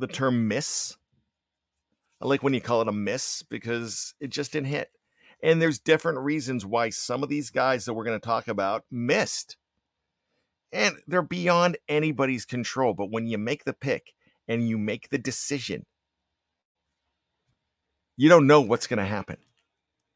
the 0.00 0.06
term 0.06 0.48
miss. 0.48 0.96
I 2.20 2.26
like 2.26 2.42
when 2.42 2.54
you 2.54 2.60
call 2.60 2.82
it 2.82 2.88
a 2.88 2.92
miss 2.92 3.42
because 3.42 4.14
it 4.20 4.30
just 4.30 4.52
didn't 4.52 4.68
hit. 4.68 4.90
And 5.42 5.60
there's 5.60 5.78
different 5.78 6.18
reasons 6.18 6.66
why 6.66 6.90
some 6.90 7.22
of 7.22 7.28
these 7.28 7.50
guys 7.50 7.84
that 7.84 7.94
we're 7.94 8.04
going 8.04 8.20
to 8.20 8.26
talk 8.26 8.48
about 8.48 8.84
missed. 8.90 9.56
And 10.72 10.96
they're 11.06 11.22
beyond 11.22 11.78
anybody's 11.88 12.44
control. 12.44 12.94
But 12.94 13.10
when 13.10 13.26
you 13.26 13.38
make 13.38 13.64
the 13.64 13.72
pick 13.72 14.12
and 14.46 14.68
you 14.68 14.76
make 14.76 15.08
the 15.08 15.18
decision, 15.18 15.86
you 18.16 18.28
don't 18.28 18.46
know 18.46 18.60
what's 18.60 18.86
going 18.86 18.98
to 18.98 19.04
happen. 19.04 19.38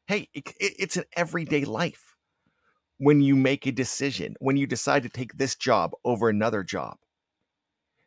Hey, 0.07 0.29
it, 0.33 0.47
it, 0.59 0.73
it's 0.77 0.97
an 0.97 1.05
everyday 1.15 1.65
life 1.65 2.15
when 2.97 3.19
you 3.19 3.35
make 3.35 3.65
a 3.65 3.71
decision, 3.71 4.35
when 4.39 4.57
you 4.57 4.67
decide 4.67 5.03
to 5.03 5.09
take 5.09 5.37
this 5.37 5.55
job 5.55 5.91
over 6.05 6.29
another 6.29 6.63
job. 6.63 6.97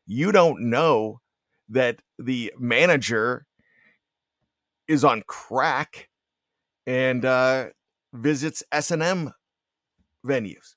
You 0.06 0.30
don't 0.30 0.70
know 0.70 1.20
that 1.68 2.00
the 2.18 2.52
manager 2.58 3.46
is 4.87 5.04
on 5.04 5.22
crack 5.26 6.08
and 6.87 7.25
uh, 7.25 7.66
visits 8.12 8.62
S&M 8.72 9.32
venues 10.26 10.75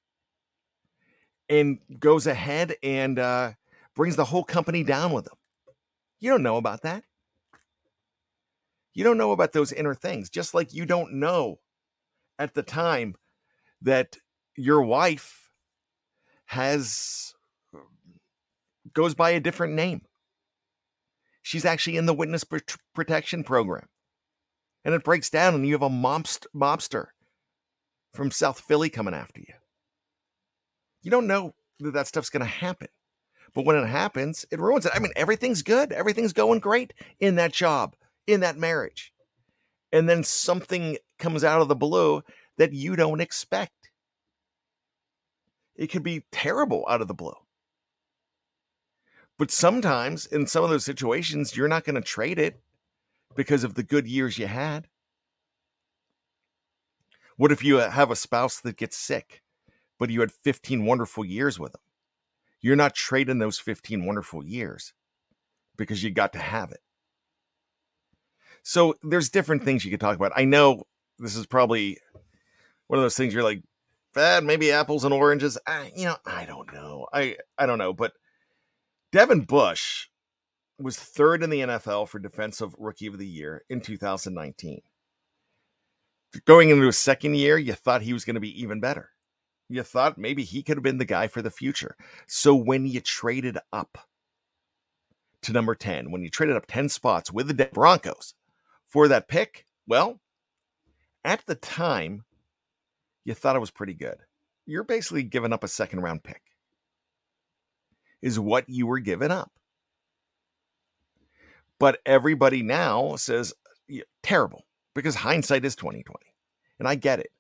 and 1.50 1.79
goes 2.00 2.27
ahead 2.27 2.75
and 2.83 3.19
uh, 3.19 3.51
brings 3.95 4.15
the 4.15 4.25
whole 4.25 4.43
company 4.43 4.83
down 4.83 5.12
with 5.12 5.27
him. 5.27 5.38
You 6.19 6.29
don't 6.29 6.43
know 6.43 6.57
about 6.57 6.83
that. 6.83 7.03
You 8.93 9.03
don't 9.03 9.17
know 9.17 9.31
about 9.31 9.53
those 9.53 9.71
inner 9.71 9.95
things, 9.95 10.29
just 10.29 10.53
like 10.53 10.74
you 10.74 10.86
don't 10.86 11.13
know 11.13 11.60
at 12.38 12.53
the 12.53 12.63
time 12.63 13.15
that 13.81 14.17
your 14.57 14.81
wife 14.81 15.50
has 16.45 17.33
goes 18.93 19.15
by 19.15 19.31
a 19.31 19.39
different 19.39 19.74
name. 19.74 20.01
She's 21.41 21.65
actually 21.65 21.98
in 21.98 22.05
the 22.05 22.13
witness 22.13 22.43
protection 22.93 23.43
program. 23.43 23.88
And 24.83 24.93
it 24.93 25.03
breaks 25.03 25.29
down, 25.29 25.55
and 25.55 25.65
you 25.65 25.74
have 25.74 25.81
a 25.81 25.89
mobst- 25.89 26.48
mobster 26.55 27.07
from 28.13 28.31
South 28.31 28.60
Philly 28.60 28.89
coming 28.89 29.13
after 29.13 29.41
you. 29.41 29.53
You 31.03 31.12
don't 31.12 31.27
know 31.27 31.53
that 31.79 31.93
that 31.93 32.07
stuff's 32.07 32.29
going 32.29 32.45
to 32.45 32.51
happen. 32.51 32.88
But 33.53 33.65
when 33.65 33.75
it 33.75 33.88
happens, 33.88 34.45
it 34.51 34.60
ruins 34.60 34.86
it. 34.86 34.93
I 34.95 35.00
mean, 35.00 35.12
everything's 35.15 35.62
good, 35.62 35.91
everything's 35.91 36.33
going 36.33 36.60
great 36.60 36.93
in 37.19 37.36
that 37.36 37.53
job 37.53 37.95
in 38.27 38.41
that 38.41 38.57
marriage. 38.57 39.13
And 39.91 40.07
then 40.07 40.24
something 40.24 40.98
comes 41.19 41.43
out 41.43 41.62
of 41.62 41.67
the 41.67 41.75
blue 41.75 42.24
that 42.57 42.74
you 42.74 42.95
don't 42.95 43.21
expect. 43.21 43.89
It 45.75 45.88
could 45.88 46.03
be 46.03 46.24
terrible 46.31 46.86
out 46.88 47.01
of 47.01 47.07
the 47.07 47.13
blue. 47.13 47.36
But 49.38 49.52
sometimes 49.52 50.26
in 50.26 50.48
some 50.48 50.64
of 50.64 50.70
those 50.70 50.86
situations, 50.86 51.56
you're 51.56 51.68
not 51.68 51.84
going 51.84 51.96
to 51.96 52.02
trade 52.02 52.38
it 52.40 52.62
because 53.36 53.64
of 53.64 53.74
the 53.74 53.84
good 53.84 54.08
years 54.08 54.38
you 54.38 54.48
had. 54.48 54.88
What 57.38 57.52
if 57.52 57.64
you 57.64 57.80
uh, 57.80 57.90
have 57.90 58.12
a 58.12 58.16
spouse 58.16 58.60
that 58.60 58.78
gets 58.78 58.98
sick, 58.98 59.42
but 59.98 60.10
you 60.10 60.20
had 60.20 60.32
15 60.32 60.86
wonderful 60.86 61.26
years 61.26 61.60
with 61.60 61.72
them? 61.72 61.82
You're 62.62 62.76
not 62.76 62.94
trading 62.94 63.40
those 63.40 63.58
15 63.58 64.06
wonderful 64.06 64.46
years 64.46 64.94
because 65.76 66.04
you 66.04 66.12
got 66.12 66.34
to 66.34 66.40
have 66.40 66.72
it. 66.72 66.82
So 68.64 68.96
there's 69.02 69.30
different 69.30 69.64
things 69.64 69.84
you 69.84 69.90
could 69.90 70.00
talk 70.00 70.16
about. 70.16 70.34
I 70.36 70.46
know 70.46 70.84
this 71.18 71.36
is 71.36 71.48
probably 71.48 71.98
one 72.88 73.00
of 73.00 73.04
those 73.04 73.18
things 73.18 73.34
you're 73.34 73.44
like, 73.44 73.64
bad, 74.14 74.44
maybe 74.44 74.72
apples 74.72 75.04
and 75.04 75.14
oranges. 75.14 75.58
You 75.96 76.06
know, 76.06 76.18
I 76.26 76.46
don't 76.46 76.72
know. 76.72 77.08
I 77.12 77.38
I 77.58 77.66
don't 77.66 77.80
know, 77.80 77.94
but 77.94 78.14
Devin 79.12 79.41
Bush 79.41 80.08
was 80.80 80.98
third 80.98 81.44
in 81.44 81.50
the 81.50 81.62
NFL 81.62 82.08
for 82.08 82.20
defensive 82.20 82.74
rookie 82.77 83.08
of 83.08 83.18
the 83.18 83.27
year 83.27 83.63
in 83.70 83.82
2019. 83.82 84.82
Going 86.46 86.70
into 86.70 86.86
his 86.86 86.98
second 86.98 87.36
year, 87.36 87.58
you 87.58 87.74
thought 87.74 88.01
he 88.01 88.13
was 88.13 88.24
going 88.24 88.36
to 88.36 88.39
be 88.39 88.62
even 88.62 88.80
better. 88.80 89.10
You 89.70 89.84
thought 89.84 90.18
maybe 90.18 90.44
he 90.44 90.63
could 90.63 90.77
have 90.77 90.84
been 90.84 90.98
the 90.98 91.06
guy 91.06 91.27
for 91.27 91.41
the 91.41 91.51
future. 91.51 91.96
So 92.27 92.56
when 92.56 92.86
you 92.86 93.01
traded 93.01 93.58
up 93.74 93.98
to 95.44 95.51
number 95.51 95.75
10, 95.75 96.12
when 96.12 96.24
you 96.24 96.30
traded 96.30 96.56
up 96.56 96.65
10 96.68 96.89
spots 96.89 97.32
with 97.32 97.48
the 97.48 97.70
Broncos, 97.74 98.34
for 98.86 99.08
that 99.08 99.27
pick? 99.27 99.65
Well, 99.88 100.20
at 101.24 101.46
the 101.46 101.56
time, 101.56 102.25
you 103.24 103.34
thought 103.34 103.56
it 103.56 103.60
was 103.60 103.72
pretty 103.72 103.94
good. 103.94 104.18
You're 104.65 104.84
basically 104.84 105.24
giving 105.24 105.53
up 105.53 105.63
a 105.63 105.70
second 105.70 106.01
round 106.01 106.24
pick, 106.24 106.41
is 108.22 108.40
what 108.40 108.68
you 108.68 108.88
were 108.88 109.00
giving 109.00 109.32
up. 109.32 109.51
But 111.80 112.00
everybody 112.06 112.62
now 112.62 113.16
says 113.16 113.54
yeah, 113.88 114.04
terrible 114.22 114.66
because 114.94 115.16
hindsight 115.16 115.66
is 115.66 115.75
2020. 115.75 116.25
And 116.80 116.88
I 116.88 116.96
get 116.96 117.20
it. 117.20 117.32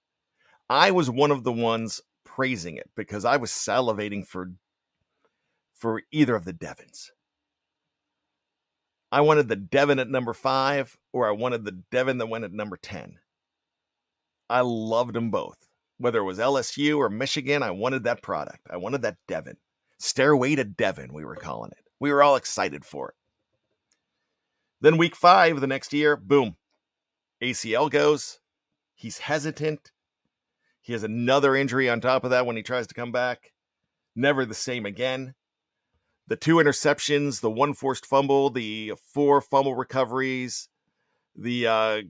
I 0.69 0.91
was 0.91 1.09
one 1.09 1.31
of 1.31 1.43
the 1.43 1.51
ones 1.51 2.01
praising 2.23 2.77
it 2.77 2.89
because 2.95 3.25
I 3.25 3.37
was 3.37 3.51
salivating 3.51 4.25
for 4.25 4.51
for 5.75 6.01
either 6.11 6.35
of 6.35 6.45
the 6.45 6.53
Devins. 6.53 7.11
I 9.11 9.21
wanted 9.21 9.49
the 9.49 9.55
Devin 9.55 9.99
at 9.99 10.09
number 10.09 10.33
five, 10.33 10.97
or 11.11 11.27
I 11.27 11.31
wanted 11.31 11.65
the 11.65 11.83
Devin 11.91 12.19
that 12.19 12.27
went 12.27 12.45
at 12.45 12.53
number 12.53 12.77
10. 12.77 13.19
I 14.49 14.61
loved 14.61 15.13
them 15.13 15.31
both. 15.31 15.57
Whether 15.97 16.19
it 16.19 16.23
was 16.23 16.39
LSU 16.39 16.97
or 16.97 17.09
Michigan, 17.09 17.63
I 17.63 17.71
wanted 17.71 18.05
that 18.05 18.21
product. 18.21 18.67
I 18.69 18.77
wanted 18.77 19.01
that 19.01 19.17
Devin. 19.27 19.57
Stairway 20.01 20.55
to 20.55 20.63
Devon, 20.63 21.13
we 21.13 21.25
were 21.25 21.35
calling 21.35 21.71
it. 21.71 21.85
We 21.99 22.11
were 22.11 22.23
all 22.23 22.35
excited 22.35 22.85
for 22.85 23.09
it. 23.09 23.15
Then 24.81 24.97
week 24.97 25.15
five 25.15 25.59
the 25.61 25.67
next 25.67 25.93
year, 25.93 26.15
boom, 26.15 26.55
ACL 27.41 27.89
goes. 27.89 28.39
He's 28.95 29.19
hesitant. 29.19 29.91
He 30.81 30.93
has 30.93 31.03
another 31.03 31.55
injury 31.55 31.89
on 31.89 32.01
top 32.01 32.23
of 32.23 32.31
that 32.31 32.45
when 32.45 32.55
he 32.55 32.63
tries 32.63 32.87
to 32.87 32.95
come 32.95 33.11
back. 33.11 33.53
Never 34.15 34.45
the 34.45 34.55
same 34.55 34.85
again 34.85 35.35
the 36.31 36.37
two 36.37 36.55
interceptions, 36.55 37.41
the 37.41 37.51
one 37.51 37.73
forced 37.73 38.05
fumble, 38.05 38.49
the 38.49 38.93
four 39.13 39.41
fumble 39.41 39.75
recoveries, 39.75 40.69
the 41.35 41.67
uh, 41.67 42.01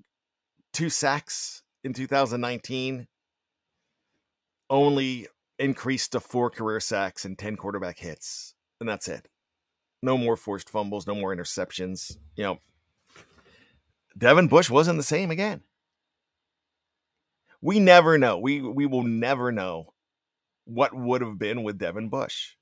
two 0.73 0.91
sacks 0.91 1.63
in 1.83 1.91
2019 1.91 3.07
only 4.69 5.27
increased 5.61 6.11
to 6.11 6.19
four 6.19 6.49
career 6.49 6.79
sacks 6.79 7.23
and 7.23 7.37
10 7.37 7.55
quarterback 7.55 7.99
hits. 7.99 8.55
And 8.79 8.89
that's 8.89 9.07
it. 9.07 9.27
No 10.01 10.17
more 10.17 10.35
forced 10.35 10.69
fumbles, 10.69 11.05
no 11.05 11.15
more 11.15 11.33
interceptions. 11.33 12.17
You 12.35 12.43
know, 12.43 12.57
Devin 14.17 14.47
Bush 14.47 14.69
wasn't 14.69 14.97
the 14.97 15.03
same 15.03 15.29
again. 15.29 15.61
We 17.61 17.79
never 17.79 18.17
know. 18.17 18.39
We 18.39 18.59
we 18.59 18.87
will 18.87 19.03
never 19.03 19.51
know 19.51 19.93
what 20.65 20.95
would 20.95 21.21
have 21.21 21.37
been 21.37 21.61
with 21.61 21.77
Devin 21.77 22.09
Bush. 22.09 22.55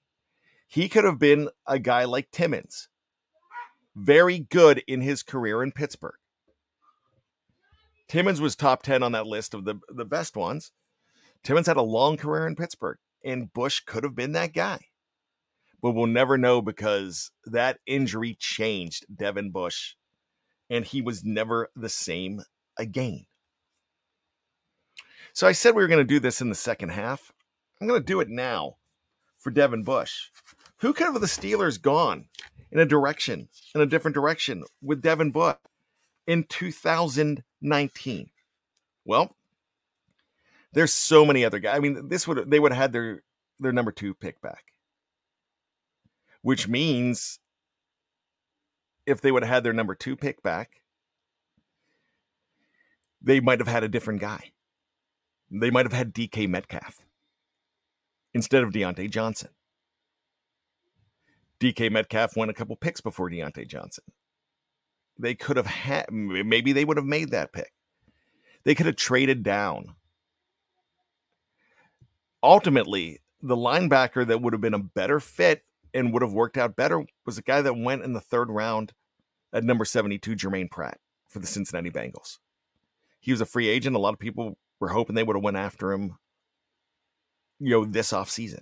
He 0.68 0.90
could 0.90 1.06
have 1.06 1.18
been 1.18 1.50
a 1.66 1.80
guy 1.80 2.04
like 2.04 2.32
Timmons, 2.32 2.90
very 3.96 4.40
good 4.40 4.84
in 4.88 5.00
his 5.00 5.24
career 5.24 5.64
in 5.64 5.72
Pittsburgh. 5.72 6.16
Timmons 8.10 8.42
was 8.42 8.56
top 8.56 8.84
10 8.84 9.02
on 9.04 9.14
that 9.14 9.28
list 9.28 9.54
of 9.54 9.66
the, 9.66 9.76
the 9.88 10.06
best 10.06 10.36
ones. 10.36 10.72
Timmons 11.44 11.68
had 11.68 11.78
a 11.78 11.82
long 11.82 12.18
career 12.18 12.46
in 12.48 12.56
Pittsburgh, 12.56 12.98
and 13.24 13.54
Bush 13.54 13.82
could 13.86 14.04
have 14.04 14.16
been 14.16 14.34
that 14.34 14.54
guy. 14.54 14.80
But 15.82 15.92
we'll 15.92 16.08
never 16.08 16.38
know 16.38 16.62
because 16.62 17.32
that 17.46 17.80
injury 17.86 18.36
changed 18.38 19.06
Devin 19.14 19.52
Bush, 19.52 19.96
and 20.70 20.86
he 20.86 21.02
was 21.02 21.24
never 21.24 21.70
the 21.76 21.90
same 21.90 22.42
again. 22.78 23.26
So 25.34 25.48
I 25.48 25.54
said 25.54 25.76
we 25.76 25.82
were 25.82 25.88
going 25.88 26.06
to 26.06 26.14
do 26.14 26.20
this 26.20 26.42
in 26.42 26.50
the 26.50 26.56
second 26.56 26.90
half. 26.90 27.32
I'm 27.80 27.88
going 27.88 28.02
to 28.02 28.06
do 28.06 28.20
it 28.20 28.30
now 28.30 28.76
for 29.38 29.52
Devin 29.52 29.84
Bush. 29.84 30.30
Who 30.78 30.94
could 30.94 31.06
have 31.06 31.22
the 31.22 31.28
Steelers 31.28 31.82
gone 31.82 32.26
in 32.72 32.80
a 32.80 32.86
direction, 32.86 33.48
in 33.74 33.82
a 33.82 33.86
different 33.86 34.16
direction 34.16 34.64
with 34.82 35.02
Devin 35.02 35.32
Bush 35.32 35.56
in 36.28 36.44
2019? 36.44 38.30
Well, 39.06 39.36
there's 40.74 40.94
so 40.94 41.26
many 41.26 41.46
other 41.46 41.60
guys. 41.60 41.76
I 41.76 41.80
mean, 41.80 42.08
this 42.08 42.28
would 42.28 42.50
they 42.50 42.60
would 42.60 42.72
have 42.72 42.82
had 42.82 42.94
their 42.94 43.24
their 43.60 43.72
number 43.72 43.92
two 43.92 44.14
pick 44.14 44.42
back, 44.42 44.66
which 46.42 46.68
means 46.68 47.40
if 49.06 49.22
they 49.22 49.32
would 49.32 49.44
have 49.44 49.54
had 49.54 49.64
their 49.64 49.74
number 49.74 49.96
two 49.96 50.16
pick 50.16 50.44
back, 50.44 50.82
they 53.22 53.40
might 53.40 53.60
have 53.60 53.68
had 53.68 53.84
a 53.84 53.90
different 53.90 54.22
guy. 54.22 54.52
They 55.52 55.72
might 55.72 55.86
have 55.86 55.94
had 55.94 56.14
DK 56.14 56.48
Metcalf 56.48 57.04
instead 58.34 58.64
of 58.64 58.72
Diontae 58.72 59.10
Johnson. 59.10 59.50
DK 61.60 61.92
Metcalf 61.92 62.38
went 62.38 62.52
a 62.52 62.54
couple 62.54 62.76
picks 62.76 63.02
before 63.02 63.30
Diontae 63.30 63.68
Johnson. 63.68 64.04
They 65.18 65.36
could 65.36 65.58
have 65.58 65.66
had, 65.66 66.06
maybe 66.12 66.72
they 66.72 66.86
would 66.86 66.98
have 66.98 67.06
made 67.06 67.32
that 67.32 67.52
pick. 67.52 67.74
They 68.64 68.76
could 68.76 68.86
have 68.86 68.96
traded 68.96 69.44
down. 69.44 69.96
Ultimately, 72.42 73.20
the 73.42 73.56
linebacker 73.56 74.26
that 74.28 74.42
would 74.42 74.54
have 74.54 74.62
been 74.62 74.74
a 74.74 74.80
better 74.80 75.20
fit 75.20 75.64
and 75.94 76.14
would 76.14 76.22
have 76.22 76.34
worked 76.34 76.58
out 76.58 76.76
better 76.76 77.06
was 77.26 77.38
a 77.38 77.42
guy 77.42 77.62
that 77.62 77.78
went 77.78 78.04
in 78.04 78.14
the 78.14 78.22
third 78.22 78.50
round 78.50 78.94
at 79.52 79.64
number 79.64 79.86
72, 79.86 80.36
Germaine 80.36 80.70
Pratt 80.70 81.00
for 81.28 81.40
the 81.40 81.48
Cincinnati 81.48 81.90
Bengals. 81.90 82.38
He 83.20 83.32
was 83.32 83.42
a 83.42 83.46
free 83.46 83.68
agent. 83.68 83.96
A 83.96 84.00
lot 84.00 84.14
of 84.14 84.20
people 84.20 84.58
were 84.80 84.90
hoping 84.90 85.16
they 85.16 85.24
would 85.24 85.36
have 85.36 85.44
went 85.44 85.58
after 85.58 85.92
him, 85.92 86.18
you 87.60 87.72
know, 87.72 87.86
this 87.86 88.12
offseason. 88.12 88.62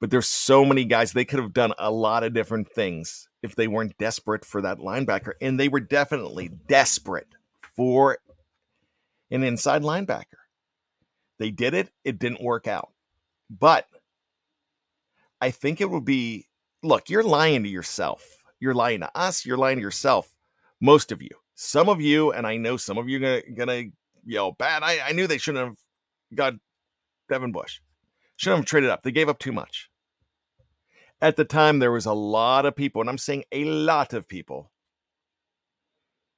But 0.00 0.10
there's 0.10 0.28
so 0.28 0.64
many 0.64 0.84
guys 0.84 1.12
they 1.12 1.24
could 1.24 1.40
have 1.40 1.52
done 1.52 1.72
a 1.78 1.90
lot 1.90 2.24
of 2.24 2.34
different 2.34 2.70
things 2.70 3.28
if 3.42 3.54
they 3.54 3.68
weren't 3.68 3.96
desperate 3.98 4.44
for 4.44 4.60
that 4.62 4.78
linebacker. 4.78 5.32
And 5.40 5.58
they 5.58 5.68
were 5.68 5.80
definitely 5.80 6.48
desperate 6.48 7.28
for 7.76 8.18
an 9.30 9.42
inside 9.42 9.82
linebacker. 9.82 10.43
They 11.38 11.50
did 11.50 11.74
it, 11.74 11.90
it 12.04 12.18
didn't 12.18 12.42
work 12.42 12.66
out. 12.66 12.92
But 13.50 13.86
I 15.40 15.50
think 15.50 15.80
it 15.80 15.90
would 15.90 16.04
be 16.04 16.46
look, 16.82 17.08
you're 17.08 17.24
lying 17.24 17.62
to 17.64 17.68
yourself. 17.68 18.42
You're 18.60 18.74
lying 18.74 19.00
to 19.00 19.10
us, 19.14 19.44
you're 19.44 19.56
lying 19.56 19.76
to 19.76 19.82
yourself. 19.82 20.34
Most 20.80 21.12
of 21.12 21.22
you. 21.22 21.30
Some 21.54 21.88
of 21.88 22.00
you, 22.00 22.32
and 22.32 22.46
I 22.46 22.56
know 22.56 22.76
some 22.76 22.98
of 22.98 23.08
you 23.08 23.24
are 23.24 23.42
gonna, 23.54 23.84
yell, 24.24 24.52
bad. 24.52 24.82
I, 24.82 25.00
I 25.08 25.12
knew 25.12 25.26
they 25.26 25.38
shouldn't 25.38 25.64
have 25.64 25.76
got 26.34 26.54
Devin 27.28 27.52
Bush. 27.52 27.80
Shouldn't 28.36 28.60
have 28.60 28.66
traded 28.66 28.90
up. 28.90 29.02
They 29.02 29.12
gave 29.12 29.28
up 29.28 29.38
too 29.38 29.52
much. 29.52 29.88
At 31.20 31.36
the 31.36 31.44
time, 31.44 31.78
there 31.78 31.92
was 31.92 32.06
a 32.06 32.12
lot 32.12 32.66
of 32.66 32.74
people, 32.74 33.00
and 33.00 33.08
I'm 33.08 33.18
saying 33.18 33.44
a 33.52 33.64
lot 33.64 34.12
of 34.12 34.28
people. 34.28 34.72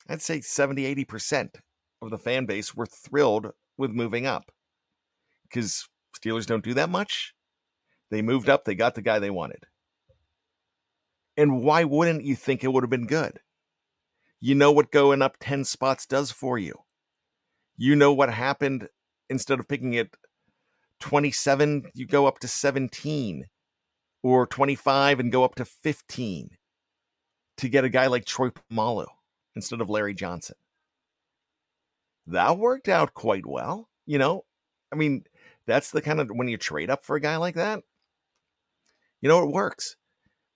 I'd 0.08 0.22
say 0.22 0.40
70, 0.40 1.04
80% 1.04 1.56
of 2.02 2.10
the 2.10 2.18
fan 2.18 2.46
base 2.46 2.74
were 2.74 2.86
thrilled 2.86 3.52
with 3.78 3.90
moving 3.90 4.26
up 4.26 4.52
because 5.48 5.88
Steelers 6.16 6.46
don't 6.46 6.64
do 6.64 6.74
that 6.74 6.90
much. 6.90 7.34
They 8.10 8.22
moved 8.22 8.48
up, 8.48 8.64
they 8.64 8.74
got 8.74 8.94
the 8.94 9.02
guy 9.02 9.18
they 9.18 9.30
wanted. 9.30 9.64
And 11.36 11.62
why 11.62 11.84
wouldn't 11.84 12.24
you 12.24 12.34
think 12.34 12.64
it 12.64 12.72
would 12.72 12.82
have 12.82 12.90
been 12.90 13.06
good? 13.06 13.40
You 14.40 14.54
know 14.54 14.72
what 14.72 14.90
going 14.90 15.22
up 15.22 15.36
10 15.40 15.64
spots 15.64 16.06
does 16.06 16.30
for 16.30 16.58
you. 16.58 16.74
You 17.76 17.96
know 17.96 18.12
what 18.12 18.32
happened 18.32 18.88
instead 19.28 19.58
of 19.58 19.68
picking 19.68 19.94
it 19.94 20.16
27, 21.00 21.90
you 21.94 22.06
go 22.06 22.26
up 22.26 22.38
to 22.38 22.48
17 22.48 23.46
or 24.22 24.46
25 24.46 25.20
and 25.20 25.32
go 25.32 25.44
up 25.44 25.54
to 25.56 25.64
15 25.64 26.50
to 27.58 27.68
get 27.68 27.84
a 27.84 27.88
guy 27.88 28.06
like 28.06 28.24
Troy 28.24 28.50
Polamalu 28.50 29.06
instead 29.54 29.80
of 29.80 29.90
Larry 29.90 30.14
Johnson. 30.14 30.56
That 32.26 32.58
worked 32.58 32.88
out 32.88 33.14
quite 33.14 33.46
well. 33.46 33.88
You 34.06 34.18
know, 34.18 34.44
I 34.92 34.96
mean, 34.96 35.24
that's 35.66 35.90
the 35.90 36.02
kind 36.02 36.20
of 36.20 36.28
when 36.28 36.48
you 36.48 36.56
trade 36.56 36.90
up 36.90 37.04
for 37.04 37.16
a 37.16 37.20
guy 37.20 37.36
like 37.36 37.56
that, 37.56 37.82
you 39.20 39.28
know, 39.28 39.42
it 39.42 39.52
works. 39.52 39.96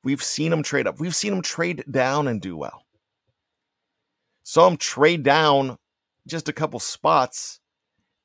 We've 0.02 0.22
seen 0.22 0.52
him 0.52 0.62
trade 0.62 0.86
up, 0.86 1.00
we've 1.00 1.14
seen 1.14 1.32
him 1.32 1.42
trade 1.42 1.84
down 1.90 2.28
and 2.28 2.40
do 2.40 2.56
well. 2.56 2.84
Saw 4.42 4.66
him 4.66 4.76
trade 4.76 5.22
down 5.22 5.76
just 6.26 6.48
a 6.48 6.52
couple 6.52 6.80
spots 6.80 7.60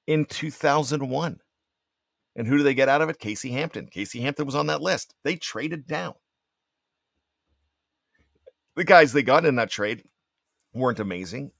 in 0.08 0.26
2001. 0.26 1.40
And 2.38 2.48
who 2.48 2.58
do 2.58 2.64
they 2.64 2.74
get 2.74 2.90
out 2.90 3.02
of 3.02 3.10
it? 3.10 3.20
Casey 3.20 3.52
Hampton. 3.52 3.88
Casey 3.88 4.20
Hampton 4.22 4.46
was 4.46 4.56
on 4.56 4.68
that 4.68 4.82
list. 4.82 5.16
They 5.24 5.36
traded 5.36 5.88
down. 5.88 6.14
The 8.76 8.84
guys 8.84 9.14
they 9.14 9.24
got 9.24 9.46
in 9.46 9.56
that 9.56 9.70
trade 9.70 10.04
weren't 10.74 11.00
amazing, 11.00 11.52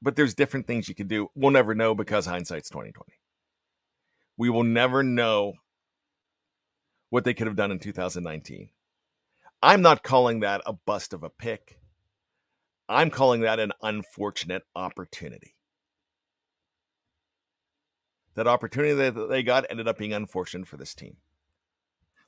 but 0.00 0.14
there's 0.14 0.34
different 0.34 0.66
things 0.66 0.88
you 0.88 0.94
could 0.94 1.08
do. 1.08 1.28
We'll 1.34 1.50
never 1.50 1.74
know 1.74 1.94
because 1.94 2.24
hindsight's 2.24 2.70
2020. 2.70 3.12
We 4.36 4.50
will 4.50 4.64
never 4.64 5.02
know 5.02 5.54
what 7.10 7.24
they 7.24 7.34
could 7.34 7.46
have 7.46 7.56
done 7.56 7.70
in 7.70 7.78
2019. 7.78 8.70
I'm 9.62 9.82
not 9.82 10.02
calling 10.02 10.40
that 10.40 10.62
a 10.66 10.72
bust 10.72 11.12
of 11.12 11.22
a 11.22 11.30
pick. 11.30 11.78
I'm 12.88 13.10
calling 13.10 13.42
that 13.42 13.60
an 13.60 13.72
unfortunate 13.82 14.62
opportunity 14.74 15.54
that 18.34 18.46
opportunity 18.46 18.94
that 18.94 19.28
they 19.28 19.42
got 19.42 19.66
ended 19.70 19.88
up 19.88 19.98
being 19.98 20.12
unfortunate 20.12 20.66
for 20.66 20.76
this 20.76 20.94
team. 20.94 21.16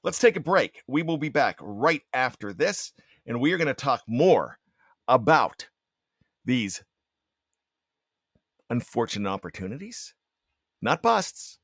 Let's 0.03 0.19
take 0.19 0.37
a 0.37 0.40
break. 0.40 0.83
We 0.87 1.03
will 1.03 1.17
be 1.17 1.31
back 1.31 1.57
right 1.61 2.03
after 2.12 2.53
this, 2.53 2.93
and 3.27 3.40
we 3.40 3.53
are 3.53 3.59
going 3.59 3.69
to 3.69 3.75
talk 3.75 4.03
more 4.07 4.59
about 5.09 5.69
these 6.45 6.85
unfortunate 8.69 9.29
opportunities, 9.29 10.14
not 10.83 11.03
busts, 11.03 11.59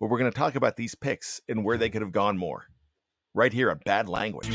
but 0.00 0.08
we're 0.08 0.18
going 0.18 0.30
to 0.30 0.38
talk 0.38 0.54
about 0.54 0.76
these 0.76 0.94
picks 0.94 1.40
and 1.48 1.64
where 1.64 1.76
they 1.76 1.90
could 1.90 2.02
have 2.02 2.12
gone 2.12 2.38
more. 2.38 2.66
Right 3.34 3.52
here 3.52 3.70
at 3.70 3.84
Bad 3.84 4.08
Language. 4.08 4.48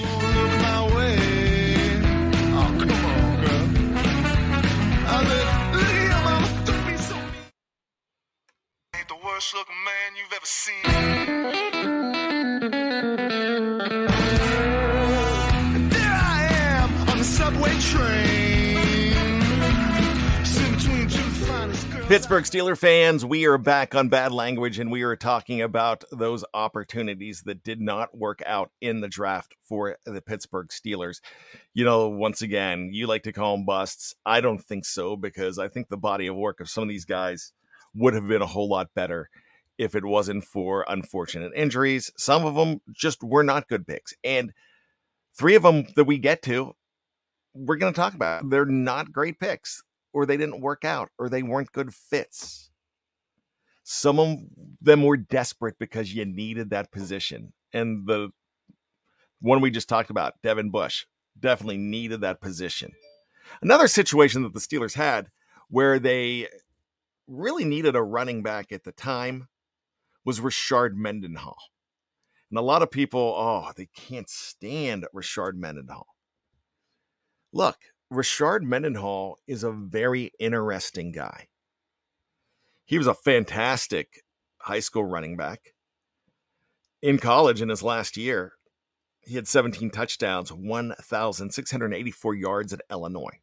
worst 9.23 9.55
looking 9.55 9.73
Pittsburgh 22.13 22.43
Steeler 22.43 22.77
fans, 22.77 23.25
we 23.25 23.47
are 23.47 23.57
back 23.57 23.95
on 23.95 24.07
Bad 24.07 24.31
Language 24.31 24.77
and 24.77 24.91
we 24.91 25.01
are 25.01 25.15
talking 25.15 25.63
about 25.63 26.03
those 26.11 26.45
opportunities 26.53 27.41
that 27.47 27.63
did 27.63 27.81
not 27.81 28.15
work 28.15 28.43
out 28.45 28.69
in 28.81 29.01
the 29.01 29.07
draft 29.07 29.55
for 29.63 29.97
the 30.05 30.21
Pittsburgh 30.21 30.67
Steelers. 30.67 31.21
You 31.73 31.83
know, 31.85 32.09
once 32.09 32.43
again, 32.43 32.91
you 32.93 33.07
like 33.07 33.23
to 33.23 33.31
call 33.31 33.57
them 33.57 33.65
busts. 33.65 34.13
I 34.27 34.41
don't 34.41 34.63
think 34.63 34.85
so 34.85 35.15
because 35.15 35.57
I 35.57 35.67
think 35.67 35.89
the 35.89 35.97
body 35.97 36.27
of 36.27 36.35
work 36.35 36.59
of 36.59 36.69
some 36.69 36.83
of 36.83 36.89
these 36.89 37.05
guys 37.05 37.51
would 37.95 38.13
have 38.13 38.27
been 38.27 38.43
a 38.43 38.45
whole 38.45 38.69
lot 38.69 38.93
better 38.93 39.31
if 39.79 39.95
it 39.95 40.05
wasn't 40.05 40.43
for 40.43 40.85
unfortunate 40.87 41.53
injuries. 41.55 42.11
Some 42.15 42.45
of 42.45 42.53
them 42.53 42.79
just 42.91 43.23
were 43.23 43.41
not 43.41 43.67
good 43.67 43.87
picks. 43.87 44.13
And 44.23 44.53
three 45.35 45.55
of 45.55 45.63
them 45.63 45.87
that 45.95 46.05
we 46.05 46.19
get 46.19 46.43
to, 46.43 46.75
we're 47.55 47.77
going 47.77 47.91
to 47.91 47.99
talk 47.99 48.13
about. 48.13 48.47
They're 48.51 48.65
not 48.65 49.11
great 49.11 49.39
picks, 49.39 49.81
or 50.13 50.25
they 50.25 50.37
didn't 50.37 50.61
work 50.61 50.85
out, 50.85 51.09
or 51.17 51.27
they 51.27 51.43
weren't 51.43 51.71
good 51.71 51.93
fits. 51.93 52.69
Some 53.83 54.19
of 54.19 54.37
them 54.81 55.03
were 55.03 55.17
desperate 55.17 55.75
because 55.79 56.13
you 56.13 56.23
needed 56.23 56.69
that 56.69 56.91
position. 56.91 57.51
And 57.73 58.07
the 58.07 58.29
one 59.41 59.59
we 59.59 59.71
just 59.71 59.89
talked 59.89 60.09
about, 60.09 60.35
Devin 60.41 60.69
Bush, 60.69 61.05
definitely 61.37 61.77
needed 61.77 62.21
that 62.21 62.39
position. 62.39 62.93
Another 63.61 63.87
situation 63.87 64.43
that 64.43 64.53
the 64.53 64.59
Steelers 64.59 64.93
had 64.93 65.29
where 65.67 65.99
they 65.99 66.47
really 67.27 67.65
needed 67.65 67.95
a 67.95 68.01
running 68.01 68.43
back 68.43 68.71
at 68.71 68.83
the 68.83 68.91
time 68.91 69.47
was 70.23 70.39
Rashard 70.39 70.93
Mendenhall. 70.93 71.57
And 72.49 72.57
a 72.57 72.61
lot 72.61 72.83
of 72.83 72.91
people, 72.91 73.35
oh, 73.35 73.71
they 73.75 73.87
can't 73.87 74.29
stand 74.29 75.05
Rashard 75.13 75.55
Mendenhall. 75.55 76.07
Look, 77.51 77.77
Rashard 78.13 78.61
Mendenhall 78.61 79.39
is 79.47 79.63
a 79.63 79.71
very 79.71 80.31
interesting 80.39 81.11
guy. 81.11 81.47
He 82.85 82.97
was 82.97 83.07
a 83.07 83.13
fantastic 83.13 84.23
high 84.59 84.79
school 84.79 85.05
running 85.05 85.37
back. 85.37 85.73
In 87.01 87.17
college, 87.17 87.61
in 87.61 87.69
his 87.69 87.83
last 87.83 88.15
year, 88.15 88.53
he 89.21 89.35
had 89.35 89.47
17 89.47 89.89
touchdowns, 89.89 90.51
1,684 90.51 92.35
yards 92.35 92.73
at 92.73 92.81
Illinois 92.91 93.39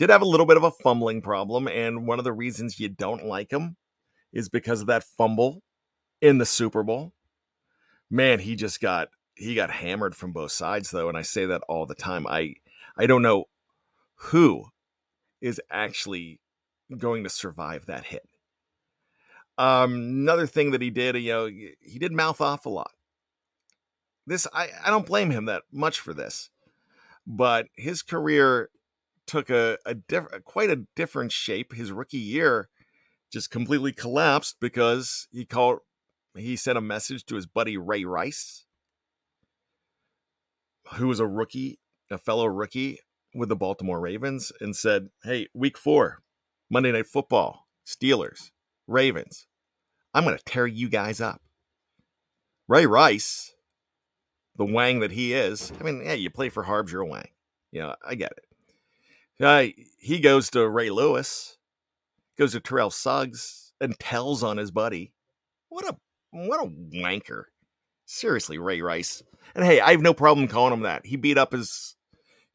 did 0.00 0.08
have 0.08 0.22
a 0.22 0.26
little 0.26 0.46
bit 0.46 0.56
of 0.56 0.64
a 0.64 0.70
fumbling 0.70 1.20
problem. 1.20 1.68
And 1.68 2.06
one 2.06 2.18
of 2.18 2.24
the 2.24 2.32
reasons 2.32 2.80
you 2.80 2.88
don't 2.88 3.26
like 3.26 3.50
him 3.50 3.76
is 4.32 4.48
because 4.48 4.80
of 4.80 4.86
that 4.86 5.04
fumble 5.04 5.62
in 6.22 6.38
the 6.38 6.46
Super 6.46 6.82
Bowl. 6.82 7.12
Man, 8.10 8.38
he 8.38 8.56
just 8.56 8.80
got 8.80 9.08
he 9.34 9.54
got 9.54 9.70
hammered 9.70 10.16
from 10.16 10.32
both 10.32 10.52
sides 10.52 10.90
though, 10.90 11.10
and 11.10 11.18
I 11.18 11.22
say 11.22 11.44
that 11.44 11.62
all 11.68 11.84
the 11.84 11.94
time. 11.94 12.26
I 12.26 12.54
I 12.96 13.06
don't 13.06 13.20
know 13.20 13.44
who 14.24 14.66
is 15.40 15.60
actually 15.70 16.40
going 16.96 17.24
to 17.24 17.30
survive 17.30 17.86
that 17.86 18.06
hit. 18.06 18.28
Um, 19.56 19.94
another 19.94 20.46
thing 20.46 20.70
that 20.70 20.82
he 20.82 20.90
did, 20.90 21.16
you 21.16 21.32
know, 21.32 21.46
he 21.46 21.98
did 21.98 22.12
mouth 22.12 22.40
off 22.40 22.66
a 22.66 22.70
lot. 22.70 22.92
This 24.26 24.46
I, 24.52 24.68
I 24.84 24.90
don't 24.90 25.06
blame 25.06 25.30
him 25.30 25.46
that 25.46 25.62
much 25.72 26.00
for 26.00 26.14
this, 26.14 26.50
but 27.26 27.66
his 27.76 28.02
career 28.02 28.70
took 29.26 29.50
a, 29.50 29.78
a 29.84 29.94
quite 30.44 30.70
a 30.70 30.84
different 30.94 31.32
shape. 31.32 31.74
His 31.74 31.92
rookie 31.92 32.18
year 32.18 32.68
just 33.32 33.50
completely 33.50 33.92
collapsed 33.92 34.56
because 34.60 35.28
he 35.32 35.44
called 35.44 35.80
he 36.36 36.56
sent 36.56 36.78
a 36.78 36.82
message 36.82 37.24
to 37.26 37.34
his 37.34 37.46
buddy 37.46 37.76
Ray 37.76 38.04
Rice 38.04 38.66
who 40.94 41.08
was 41.08 41.20
a 41.20 41.26
rookie, 41.26 41.78
a 42.10 42.18
fellow 42.18 42.46
rookie 42.46 42.98
with 43.34 43.48
the 43.48 43.56
Baltimore 43.56 44.00
Ravens, 44.00 44.52
and 44.60 44.74
said, 44.74 45.08
Hey, 45.22 45.48
week 45.54 45.78
four, 45.78 46.22
Monday 46.68 46.92
Night 46.92 47.06
Football, 47.06 47.66
Steelers, 47.86 48.50
Ravens, 48.86 49.46
I'm 50.12 50.24
going 50.24 50.36
to 50.36 50.44
tear 50.44 50.66
you 50.66 50.88
guys 50.88 51.20
up. 51.20 51.40
Ray 52.68 52.86
Rice, 52.86 53.54
the 54.56 54.64
wang 54.64 55.00
that 55.00 55.12
he 55.12 55.32
is, 55.32 55.72
I 55.80 55.84
mean, 55.84 56.02
yeah, 56.04 56.14
you 56.14 56.30
play 56.30 56.48
for 56.48 56.62
Harbs, 56.62 56.92
you're 56.92 57.02
a 57.02 57.06
wang. 57.06 57.28
You 57.72 57.82
know, 57.82 57.94
I 58.06 58.14
get 58.14 58.32
it. 58.32 59.44
Uh, 59.44 59.66
he 59.98 60.20
goes 60.20 60.50
to 60.50 60.68
Ray 60.68 60.90
Lewis, 60.90 61.56
goes 62.36 62.52
to 62.52 62.60
Terrell 62.60 62.90
Suggs, 62.90 63.72
and 63.80 63.98
tells 63.98 64.42
on 64.42 64.58
his 64.58 64.70
buddy. 64.70 65.12
What 65.68 65.88
a 65.88 65.96
what 66.30 66.64
a 66.64 66.68
wanker. 66.68 67.44
Seriously, 68.04 68.58
Ray 68.58 68.82
Rice. 68.82 69.22
And 69.54 69.64
hey, 69.64 69.80
I 69.80 69.92
have 69.92 70.02
no 70.02 70.14
problem 70.14 70.48
calling 70.48 70.72
him 70.72 70.80
that. 70.80 71.06
He 71.06 71.16
beat 71.16 71.38
up 71.38 71.52
his 71.52 71.96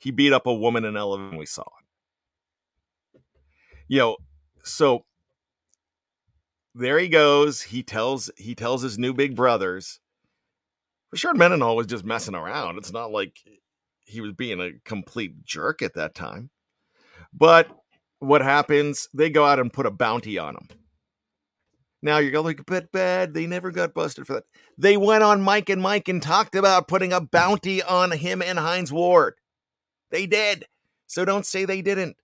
he 0.05 0.11
beat 0.11 0.33
up 0.33 0.45
a 0.45 0.53
woman 0.53 0.85
in 0.85 0.95
Eleven. 0.95 1.35
We 1.35 1.47
saw 1.47 1.63
it. 1.63 3.21
You 3.87 3.97
know, 3.97 4.17
so 4.63 5.03
there 6.75 6.99
he 6.99 7.09
goes. 7.09 7.63
He 7.63 7.81
tells 7.81 8.29
he 8.37 8.53
tells 8.53 8.83
his 8.83 8.99
new 8.99 9.15
big 9.15 9.35
brothers. 9.35 9.99
Rashard 11.13 11.37
Mendenhall 11.37 11.75
was 11.75 11.87
just 11.87 12.05
messing 12.05 12.35
around. 12.35 12.77
It's 12.77 12.93
not 12.93 13.11
like 13.11 13.35
he 14.05 14.21
was 14.21 14.33
being 14.33 14.61
a 14.61 14.73
complete 14.83 15.43
jerk 15.43 15.81
at 15.81 15.95
that 15.95 16.13
time. 16.13 16.51
But 17.33 17.67
what 18.19 18.43
happens? 18.43 19.09
They 19.11 19.31
go 19.31 19.43
out 19.43 19.59
and 19.59 19.73
put 19.73 19.87
a 19.87 19.91
bounty 19.91 20.37
on 20.37 20.53
him. 20.53 20.67
Now 22.03 22.19
you're 22.19 22.29
going, 22.29 22.59
but 22.67 22.91
bad. 22.91 23.33
They 23.33 23.47
never 23.47 23.71
got 23.71 23.95
busted 23.95 24.27
for 24.27 24.33
that. 24.33 24.43
They 24.77 24.97
went 24.97 25.23
on 25.23 25.41
Mike 25.41 25.69
and 25.69 25.81
Mike 25.81 26.09
and 26.09 26.21
talked 26.21 26.53
about 26.53 26.87
putting 26.87 27.11
a 27.11 27.21
bounty 27.21 27.81
on 27.81 28.11
him 28.11 28.43
and 28.43 28.59
Hines 28.59 28.93
Ward. 28.93 29.33
They 30.11 30.25
did. 30.25 30.65
So 31.07 31.25
don't 31.25 31.45
say 31.45 31.65
they 31.65 31.81
didn't. 31.81 32.17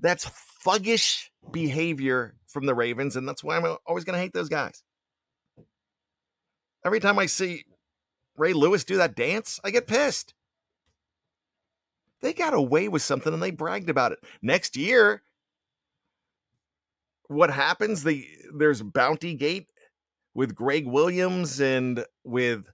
That's 0.00 0.30
thuggish 0.64 1.28
behavior 1.50 2.34
from 2.46 2.66
the 2.66 2.74
Ravens, 2.74 3.16
and 3.16 3.28
that's 3.28 3.42
why 3.42 3.56
I'm 3.56 3.76
always 3.86 4.04
going 4.04 4.14
to 4.14 4.20
hate 4.20 4.32
those 4.32 4.48
guys. 4.48 4.82
Every 6.84 7.00
time 7.00 7.18
I 7.18 7.26
see 7.26 7.64
Ray 8.36 8.52
Lewis 8.52 8.84
do 8.84 8.96
that 8.98 9.16
dance, 9.16 9.60
I 9.64 9.70
get 9.70 9.86
pissed. 9.86 10.34
They 12.20 12.32
got 12.32 12.54
away 12.54 12.88
with 12.88 13.02
something 13.02 13.32
and 13.32 13.42
they 13.42 13.50
bragged 13.50 13.90
about 13.90 14.12
it. 14.12 14.18
Next 14.42 14.76
year, 14.76 15.22
what 17.28 17.50
happens? 17.50 18.02
The 18.02 18.26
there's 18.56 18.82
Bounty 18.82 19.34
Gate 19.34 19.70
with 20.34 20.54
Gregg 20.54 20.86
Williams 20.86 21.60
and 21.60 22.04
with 22.24 22.64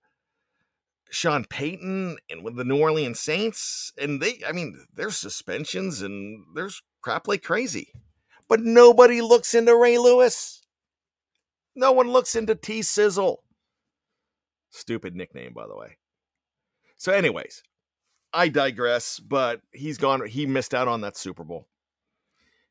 Sean 1.14 1.44
Payton 1.44 2.18
and 2.28 2.44
with 2.44 2.56
the 2.56 2.64
New 2.64 2.80
Orleans 2.80 3.20
Saints. 3.20 3.92
And 3.98 4.20
they, 4.20 4.40
I 4.46 4.52
mean, 4.52 4.86
there's 4.94 5.16
suspensions 5.16 6.02
and 6.02 6.44
there's 6.54 6.82
crap 7.00 7.28
like 7.28 7.42
crazy. 7.42 7.92
But 8.48 8.60
nobody 8.60 9.20
looks 9.20 9.54
into 9.54 9.76
Ray 9.76 9.98
Lewis. 9.98 10.62
No 11.74 11.92
one 11.92 12.08
looks 12.08 12.36
into 12.36 12.54
T 12.54 12.82
Sizzle. 12.82 13.42
Stupid 14.70 15.14
nickname, 15.14 15.52
by 15.54 15.66
the 15.66 15.76
way. 15.76 15.96
So, 16.96 17.12
anyways, 17.12 17.62
I 18.32 18.48
digress, 18.48 19.20
but 19.20 19.60
he's 19.72 19.98
gone. 19.98 20.26
He 20.26 20.46
missed 20.46 20.74
out 20.74 20.88
on 20.88 21.00
that 21.02 21.16
Super 21.16 21.44
Bowl. 21.44 21.68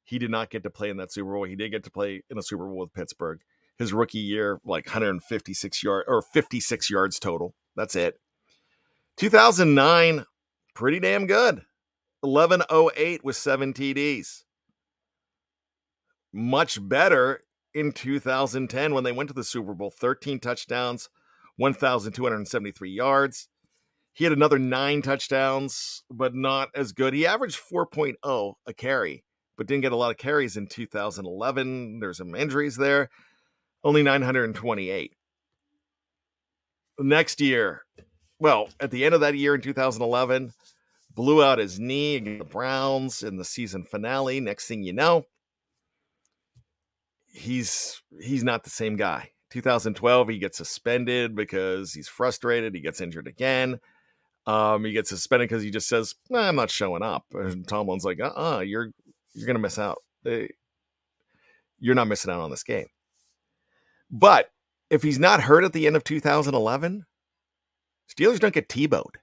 He 0.04 0.20
did 0.20 0.30
not 0.30 0.50
get 0.50 0.64
to 0.64 0.70
play 0.70 0.90
in 0.90 0.98
that 0.98 1.12
Super 1.12 1.32
Bowl. 1.32 1.46
He 1.46 1.56
did 1.56 1.72
get 1.72 1.84
to 1.86 1.92
play 1.92 2.24
in 2.30 2.38
a 2.38 2.44
Super 2.44 2.66
Bowl 2.66 2.78
with 2.78 2.94
Pittsburgh. 2.94 3.40
His 3.78 3.94
rookie 3.94 4.20
year, 4.20 4.60
like 4.66 4.86
156 4.86 5.84
yards 5.84 6.06
or 6.08 6.22
56 6.22 6.90
yards 6.90 7.20
total. 7.20 7.56
That's 7.76 7.96
it. 7.96 8.20
2009, 9.18 10.26
pretty 10.74 11.00
damn 11.00 11.28
good. 11.28 11.64
1108 12.22 13.24
with 13.24 13.36
seven 13.36 13.74
TDs. 13.74 14.44
Much 16.32 16.80
better 16.88 17.44
in 17.74 17.92
2010 17.92 18.94
when 18.94 19.04
they 19.04 19.12
went 19.12 19.28
to 19.28 19.34
the 19.34 19.44
Super 19.44 19.74
Bowl. 19.74 19.92
13 19.92 20.40
touchdowns, 20.40 21.10
1,273 21.58 22.90
yards. 22.90 23.50
He 24.14 24.24
had 24.24 24.34
another 24.34 24.60
nine 24.60 25.02
touchdowns, 25.02 26.04
but 26.10 26.36
not 26.36 26.70
as 26.76 26.92
good. 26.92 27.14
He 27.14 27.26
averaged 27.26 27.60
4.0 27.60 28.54
a 28.66 28.74
carry, 28.74 29.24
but 29.58 29.68
didn't 29.68 29.82
get 29.82 29.92
a 29.92 29.98
lot 29.98 30.12
of 30.12 30.18
carries 30.18 30.56
in 30.56 30.68
2011. 30.68 32.00
There's 32.00 32.18
some 32.18 32.36
injuries 32.36 32.78
there. 32.78 33.10
Only 33.84 34.04
928. 34.04 35.16
Next 37.00 37.42
year, 37.42 37.82
well, 38.44 38.68
at 38.82 38.92
the 38.92 39.06
end 39.06 39.16
of 39.16 39.22
that 39.22 39.38
year 39.38 39.56
in 39.56 39.62
2011, 39.62 40.52
blew 41.16 41.42
out 41.42 41.60
his 41.60 41.80
knee 41.80 42.18
against 42.18 42.40
the 42.40 42.44
Browns 42.44 43.24
in 43.24 43.38
the 43.38 43.46
season 43.46 43.86
finale. 43.86 44.42
Next 44.42 44.68
thing 44.68 44.84
you 44.84 44.92
know, 44.92 45.24
he's 47.32 48.02
he's 48.20 48.44
not 48.44 48.66
the 48.66 48.70
same 48.70 48.98
guy. 48.98 49.30
2012, 49.52 50.28
he 50.28 50.40
gets 50.40 50.58
suspended 50.58 51.38
because 51.38 51.94
he's 51.94 52.10
frustrated. 52.10 52.76
He 52.76 52.82
gets 52.82 53.00
injured 53.00 53.28
again. 53.28 53.80
Um, 54.46 54.84
he 54.84 54.92
gets 54.92 55.08
suspended 55.08 55.48
because 55.48 55.64
he 55.64 55.72
just 55.72 55.88
says, 55.88 56.14
"I'm 56.36 56.58
not 56.58 56.70
showing 56.70 57.02
up." 57.02 57.24
And 57.34 57.66
Tomlin's 57.66 58.04
like, 58.04 58.20
"Uh, 58.20 58.34
uh-uh, 58.36 58.60
you're 58.60 58.90
you're 59.34 59.48
gonna 59.48 59.60
miss 59.60 59.80
out. 59.80 60.00
You're 60.26 61.96
not 61.96 62.10
missing 62.10 62.30
out 62.30 62.42
on 62.42 62.52
this 62.52 62.64
game." 62.64 62.88
But 64.12 64.50
if 64.90 65.02
he's 65.02 65.18
not 65.18 65.40
hurt 65.40 65.64
at 65.64 65.72
the 65.72 65.88
end 65.88 65.96
of 65.96 66.04
2011, 66.04 67.06
Steelers 68.10 68.40
don't 68.40 68.54
get 68.54 68.70
Tebowed. 68.70 69.16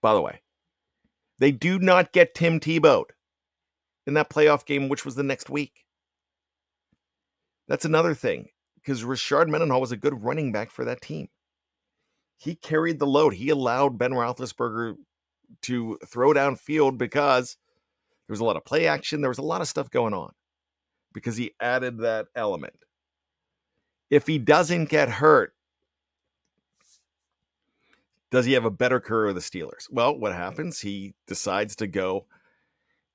By 0.00 0.14
the 0.14 0.20
way, 0.20 0.42
they 1.38 1.52
do 1.52 1.78
not 1.78 2.12
get 2.12 2.34
Tim 2.34 2.60
Tebowed 2.60 3.10
in 4.06 4.14
that 4.14 4.30
playoff 4.30 4.66
game, 4.66 4.88
which 4.88 5.04
was 5.04 5.14
the 5.14 5.22
next 5.22 5.48
week. 5.48 5.84
That's 7.68 7.84
another 7.84 8.14
thing 8.14 8.48
because 8.76 9.04
Rashard 9.04 9.48
Mendenhall 9.48 9.80
was 9.80 9.92
a 9.92 9.96
good 9.96 10.24
running 10.24 10.50
back 10.50 10.70
for 10.70 10.84
that 10.84 11.00
team 11.00 11.28
he 12.42 12.56
carried 12.56 12.98
the 12.98 13.06
load. 13.06 13.34
He 13.34 13.50
allowed 13.50 13.98
Ben 13.98 14.10
Roethlisberger 14.10 14.96
to 15.62 15.98
throw 16.04 16.32
downfield 16.32 16.98
because 16.98 17.56
there 18.26 18.32
was 18.32 18.40
a 18.40 18.44
lot 18.44 18.56
of 18.56 18.64
play 18.64 18.88
action. 18.88 19.20
There 19.20 19.30
was 19.30 19.38
a 19.38 19.42
lot 19.42 19.60
of 19.60 19.68
stuff 19.68 19.90
going 19.90 20.12
on 20.12 20.32
because 21.14 21.36
he 21.36 21.52
added 21.60 21.98
that 21.98 22.26
element. 22.34 22.74
If 24.10 24.26
he 24.26 24.38
doesn't 24.38 24.88
get 24.88 25.08
hurt, 25.08 25.54
does 28.32 28.46
he 28.46 28.54
have 28.54 28.64
a 28.64 28.70
better 28.70 28.98
career 28.98 29.26
with 29.26 29.36
the 29.36 29.40
Steelers? 29.40 29.86
Well, 29.90 30.18
what 30.18 30.32
happens? 30.32 30.80
He 30.80 31.14
decides 31.28 31.76
to 31.76 31.86
go 31.86 32.26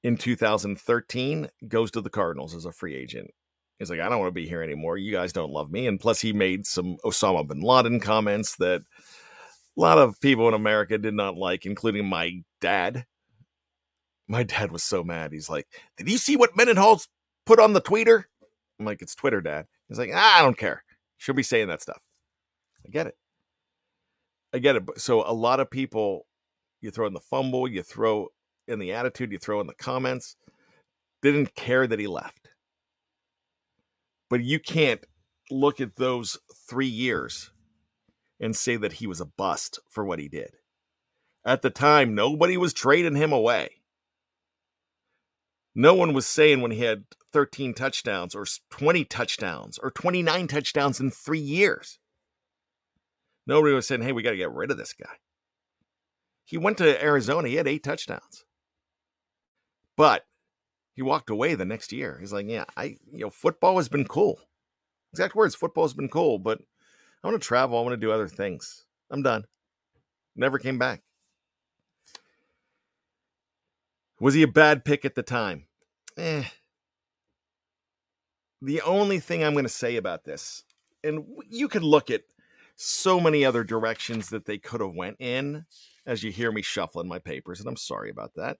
in 0.03 0.15
2013, 0.15 1.49
goes 1.67 1.91
to 1.91 2.01
the 2.01 2.09
Cardinals 2.09 2.55
as 2.55 2.65
a 2.65 2.71
free 2.71 2.95
agent. 2.95 3.31
He's 3.79 3.89
like, 3.89 3.99
I 3.99 4.07
don't 4.07 4.19
want 4.19 4.29
to 4.29 4.39
be 4.39 4.47
here 4.47 4.63
anymore. 4.63 4.97
You 4.97 5.11
guys 5.11 5.33
don't 5.33 5.51
love 5.51 5.71
me. 5.71 5.87
And 5.87 5.99
plus, 5.99 6.21
he 6.21 6.33
made 6.33 6.65
some 6.65 6.97
Osama 7.03 7.45
bin 7.47 7.61
Laden 7.61 7.99
comments 7.99 8.55
that 8.57 8.81
a 8.81 9.81
lot 9.81 9.97
of 9.97 10.21
people 10.21 10.47
in 10.47 10.53
America 10.53 10.97
did 10.97 11.13
not 11.13 11.35
like, 11.35 11.65
including 11.65 12.05
my 12.05 12.43
dad. 12.61 13.05
My 14.27 14.43
dad 14.43 14.71
was 14.71 14.83
so 14.83 15.03
mad. 15.03 15.33
He's 15.33 15.49
like, 15.49 15.67
Did 15.97 16.09
you 16.09 16.17
see 16.17 16.37
what 16.37 16.55
Mendenhall's 16.55 17.07
put 17.45 17.59
on 17.59 17.73
the 17.73 17.81
tweeter? 17.81 18.23
I'm 18.79 18.85
like, 18.85 19.01
It's 19.01 19.15
Twitter, 19.15 19.41
dad. 19.41 19.65
He's 19.87 19.99
like, 19.99 20.11
ah, 20.13 20.39
I 20.39 20.41
don't 20.41 20.57
care. 20.57 20.83
She'll 21.17 21.35
be 21.35 21.43
saying 21.43 21.69
that 21.69 21.81
stuff. 21.81 22.01
I 22.85 22.89
get 22.89 23.07
it. 23.07 23.15
I 24.57 24.59
get 24.59 24.75
it. 24.75 24.83
So 24.97 25.21
a 25.21 25.33
lot 25.33 25.59
of 25.59 25.69
people, 25.69 26.25
you 26.81 26.89
throw 26.89 27.05
in 27.05 27.13
the 27.13 27.19
fumble, 27.19 27.67
you 27.67 27.83
throw 27.83 28.29
in 28.67 28.79
the 28.79 28.91
attitude, 28.91 29.31
you 29.31 29.37
throw 29.37 29.61
in 29.61 29.67
the 29.67 29.75
comments, 29.75 30.35
didn't 31.21 31.53
care 31.53 31.85
that 31.85 31.99
he 31.99 32.07
left. 32.07 32.49
But 34.31 34.43
you 34.43 34.59
can't 34.59 35.05
look 35.51 35.79
at 35.79 35.97
those 35.97 36.39
three 36.67 36.87
years 36.87 37.51
and 38.39 38.55
say 38.55 38.77
that 38.77 38.93
he 38.93 39.05
was 39.05 39.21
a 39.21 39.25
bust 39.25 39.79
for 39.91 40.03
what 40.03 40.17
he 40.17 40.27
did. 40.27 40.55
At 41.45 41.61
the 41.61 41.69
time, 41.69 42.15
nobody 42.15 42.57
was 42.57 42.73
trading 42.73 43.15
him 43.15 43.31
away. 43.31 43.69
No 45.75 45.93
one 45.93 46.13
was 46.13 46.25
saying 46.25 46.61
when 46.61 46.71
he 46.71 46.79
had 46.79 47.03
13 47.31 47.75
touchdowns 47.75 48.33
or 48.33 48.47
20 48.71 49.05
touchdowns 49.05 49.77
or 49.77 49.91
29 49.91 50.47
touchdowns 50.47 50.99
in 50.99 51.11
three 51.11 51.39
years. 51.39 51.99
Nobody 53.47 53.73
was 53.73 53.87
saying, 53.87 54.01
hey, 54.01 54.11
we 54.11 54.21
got 54.21 54.31
to 54.31 54.37
get 54.37 54.51
rid 54.51 54.69
of 54.71 54.77
this 54.77 54.93
guy. 54.93 55.15
He 56.43 56.57
went 56.57 56.77
to 56.77 57.03
Arizona, 57.03 57.47
he 57.47 57.55
had 57.55 57.67
eight 57.67 57.83
touchdowns. 57.83 58.45
But 59.95 60.25
he 60.93 61.01
walked 61.01 61.29
away 61.29 61.55
the 61.55 61.65
next 61.65 61.91
year. 61.91 62.17
He's 62.19 62.33
like, 62.33 62.47
yeah, 62.47 62.65
I, 62.75 62.97
you 63.11 63.19
know, 63.19 63.29
football 63.29 63.77
has 63.77 63.89
been 63.89 64.05
cool. 64.05 64.39
Exact 65.13 65.35
words, 65.35 65.55
football 65.55 65.85
has 65.85 65.93
been 65.93 66.09
cool, 66.09 66.37
but 66.37 66.59
I 67.23 67.27
want 67.27 67.41
to 67.41 67.47
travel. 67.47 67.79
I 67.79 67.81
want 67.81 67.93
to 67.93 67.97
do 67.97 68.11
other 68.11 68.27
things. 68.27 68.85
I'm 69.09 69.23
done. 69.23 69.45
Never 70.35 70.59
came 70.59 70.77
back. 70.77 71.01
Was 74.19 74.33
he 74.33 74.43
a 74.43 74.47
bad 74.47 74.83
pick 74.83 75.05
at 75.05 75.15
the 75.15 75.23
time? 75.23 75.65
Eh. 76.17 76.43
The 78.61 78.81
only 78.81 79.19
thing 79.19 79.43
I'm 79.43 79.53
going 79.53 79.65
to 79.65 79.69
say 79.69 79.95
about 79.95 80.23
this, 80.23 80.63
and 81.03 81.25
you 81.47 81.67
could 81.67 81.83
look 81.83 82.09
at 82.09 82.23
so 82.77 83.19
many 83.19 83.43
other 83.43 83.63
directions 83.63 84.29
that 84.29 84.45
they 84.45 84.57
could 84.57 84.81
have 84.81 84.93
went 84.93 85.17
in 85.19 85.65
as 86.05 86.23
you 86.23 86.31
hear 86.31 86.51
me 86.51 86.61
shuffling 86.61 87.07
my 87.07 87.19
papers 87.19 87.59
and 87.59 87.67
i'm 87.67 87.75
sorry 87.75 88.09
about 88.09 88.33
that. 88.35 88.57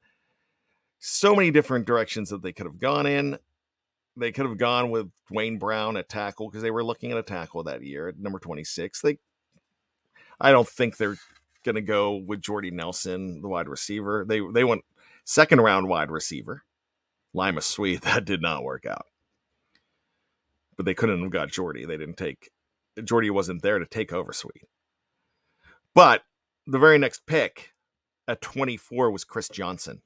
So 0.99 1.35
many 1.35 1.51
different 1.51 1.85
directions 1.85 2.29
that 2.31 2.41
they 2.41 2.51
could 2.51 2.65
have 2.65 2.79
gone 2.79 3.05
in. 3.05 3.37
They 4.17 4.31
could 4.31 4.47
have 4.47 4.57
gone 4.57 4.89
with 4.89 5.11
Duane 5.29 5.59
Brown 5.59 5.95
at 5.95 6.09
tackle 6.09 6.49
because 6.49 6.63
they 6.63 6.71
were 6.71 6.83
looking 6.83 7.11
at 7.11 7.19
a 7.19 7.23
tackle 7.23 7.63
that 7.63 7.83
year 7.83 8.07
at 8.07 8.17
number 8.17 8.39
26 8.39 9.01
they 9.01 9.19
i 10.41 10.51
don't 10.51 10.67
think 10.67 10.97
they're 10.97 11.17
going 11.63 11.75
to 11.75 11.81
go 11.81 12.15
with 12.15 12.41
jordy 12.41 12.71
nelson 12.71 13.41
the 13.41 13.47
wide 13.47 13.67
receiver. 13.67 14.25
They 14.27 14.41
they 14.53 14.63
went 14.63 14.83
second 15.25 15.61
round 15.61 15.87
wide 15.87 16.09
receiver. 16.09 16.63
Limas 17.33 17.67
Sweed 17.67 18.01
that 18.01 18.25
did 18.25 18.41
not 18.41 18.63
work 18.63 18.85
out. 18.85 19.05
But 20.75 20.85
they 20.85 20.95
couldn't 20.95 21.21
have 21.21 21.31
got 21.31 21.51
jordy. 21.51 21.85
They 21.85 21.97
didn't 21.97 22.17
take 22.17 22.49
Jordy 23.03 23.29
wasn't 23.29 23.61
there 23.61 23.79
to 23.79 23.85
take 23.85 24.11
over 24.13 24.33
Sweed. 24.33 24.67
But 25.93 26.23
the 26.65 26.79
very 26.79 26.97
next 26.97 27.25
pick 27.25 27.73
at 28.27 28.41
24 28.41 29.11
was 29.11 29.23
Chris 29.23 29.49
Johnson. 29.49 30.01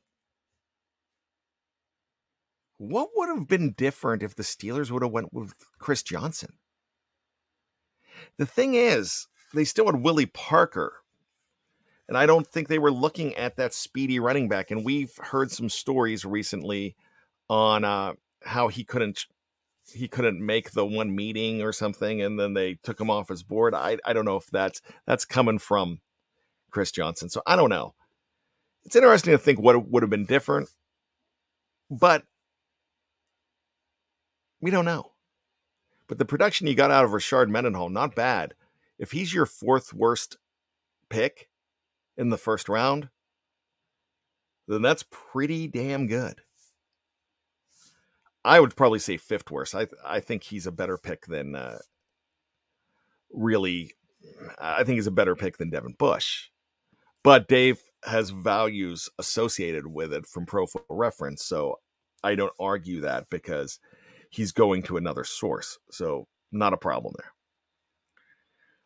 What 2.78 3.10
would 3.16 3.30
have 3.30 3.48
been 3.48 3.74
different 3.74 4.24
if 4.24 4.36
the 4.36 4.44
Steelers 4.44 4.90
would 4.90 5.04
have 5.04 5.12
went 5.12 5.34
with 5.34 5.54
Chris 5.78 6.02
Johnson? 6.02 6.54
The 8.38 8.46
thing 8.46 8.74
is, 8.74 9.28
they 9.54 9.64
still 9.64 9.86
had 9.86 10.02
Willie 10.02 10.26
Parker. 10.26 10.94
And 12.08 12.18
I 12.18 12.26
don't 12.26 12.48
think 12.48 12.68
they 12.68 12.80
were 12.80 12.92
looking 12.92 13.36
at 13.36 13.56
that 13.58 13.74
speedy 13.74 14.20
running 14.20 14.50
back. 14.50 14.72
And 14.72 14.84
we've 14.84 15.16
heard 15.18 15.52
some 15.52 15.70
stories 15.70 16.26
recently 16.26 16.96
on 17.50 17.84
uh, 17.84 18.14
how 18.44 18.68
he 18.68 18.84
couldn't 18.84 19.26
he 19.94 20.08
couldn't 20.08 20.46
make 20.46 20.72
the 20.72 20.86
one 20.86 21.16
meeting 21.16 21.62
or 21.62 21.74
something 21.74 22.22
and 22.22 22.40
then 22.40 22.54
they 22.54 22.76
took 22.84 23.00
him 23.00 23.10
off 23.10 23.30
his 23.30 23.44
board. 23.44 23.74
I 23.74 23.98
I 24.06 24.14
don't 24.14 24.26
know 24.26 24.38
if 24.38 24.48
that's 24.48 24.82
that's 25.06 25.26
coming 25.26 25.60
from 25.60 26.00
Chris 26.70 26.92
Johnson. 26.92 27.30
So 27.30 27.42
I 27.46 27.56
don't 27.56 27.70
know. 27.70 27.94
It's 28.86 28.96
interesting 28.96 29.32
to 29.32 29.38
think 29.38 29.60
what 29.60 29.88
would 29.90 30.04
have 30.04 30.10
been 30.10 30.26
different, 30.26 30.70
but 31.90 32.24
we 34.60 34.72
don't 34.72 34.86
know. 34.86 35.12
But 36.08 36.18
the 36.18 36.26
production 36.26 36.68
you 36.68 36.76
got 36.76 36.92
out 36.92 37.06
of 37.06 37.12
Rashard 37.12 37.50
Mendenhall, 37.50 37.90
not 37.90 38.16
bad. 38.16 38.54
If 38.98 39.12
he's 39.12 39.34
your 39.34 39.46
fourth 39.46 39.94
worst 39.94 40.38
pick 41.10 41.50
in 42.18 42.30
the 42.30 42.38
first 42.38 42.70
round, 42.70 43.10
then 44.68 44.82
that's 44.82 45.06
pretty 45.10 45.68
damn 45.68 46.08
good. 46.08 46.42
I 48.44 48.60
would 48.60 48.76
probably 48.76 49.00
say 49.00 49.18
fifth 49.18 49.52
worst. 49.52 49.76
I 49.76 49.88
I 50.06 50.20
think 50.20 50.44
he's 50.44 50.68
a 50.68 50.72
better 50.72 50.98
pick 50.98 51.26
than 51.26 51.56
uh, 51.56 51.80
really. 53.32 53.94
I 54.60 54.84
think 54.84 54.96
he's 54.96 55.08
a 55.08 55.12
better 55.12 55.36
pick 55.36 55.58
than 55.58 55.70
Devin 55.70 55.96
Bush, 55.98 56.50
but 57.24 57.48
Dave 57.48 57.82
has 58.06 58.30
values 58.32 59.10
associated 59.20 59.86
with 59.86 60.14
it 60.14 60.26
from 60.26 60.46
Pro 60.46 60.66
Football 60.66 60.98
Reference, 60.98 61.46
so 61.46 61.80
I 62.24 62.36
don't 62.36 62.54
argue 62.60 63.02
that 63.02 63.30
because 63.30 63.80
he's 64.32 64.52
going 64.52 64.84
to 64.84 64.98
another 64.98 65.24
source. 65.24 65.78
So 65.92 66.28
not 66.52 66.74
a 66.74 66.78
problem 66.78 67.14
there. 67.18 67.32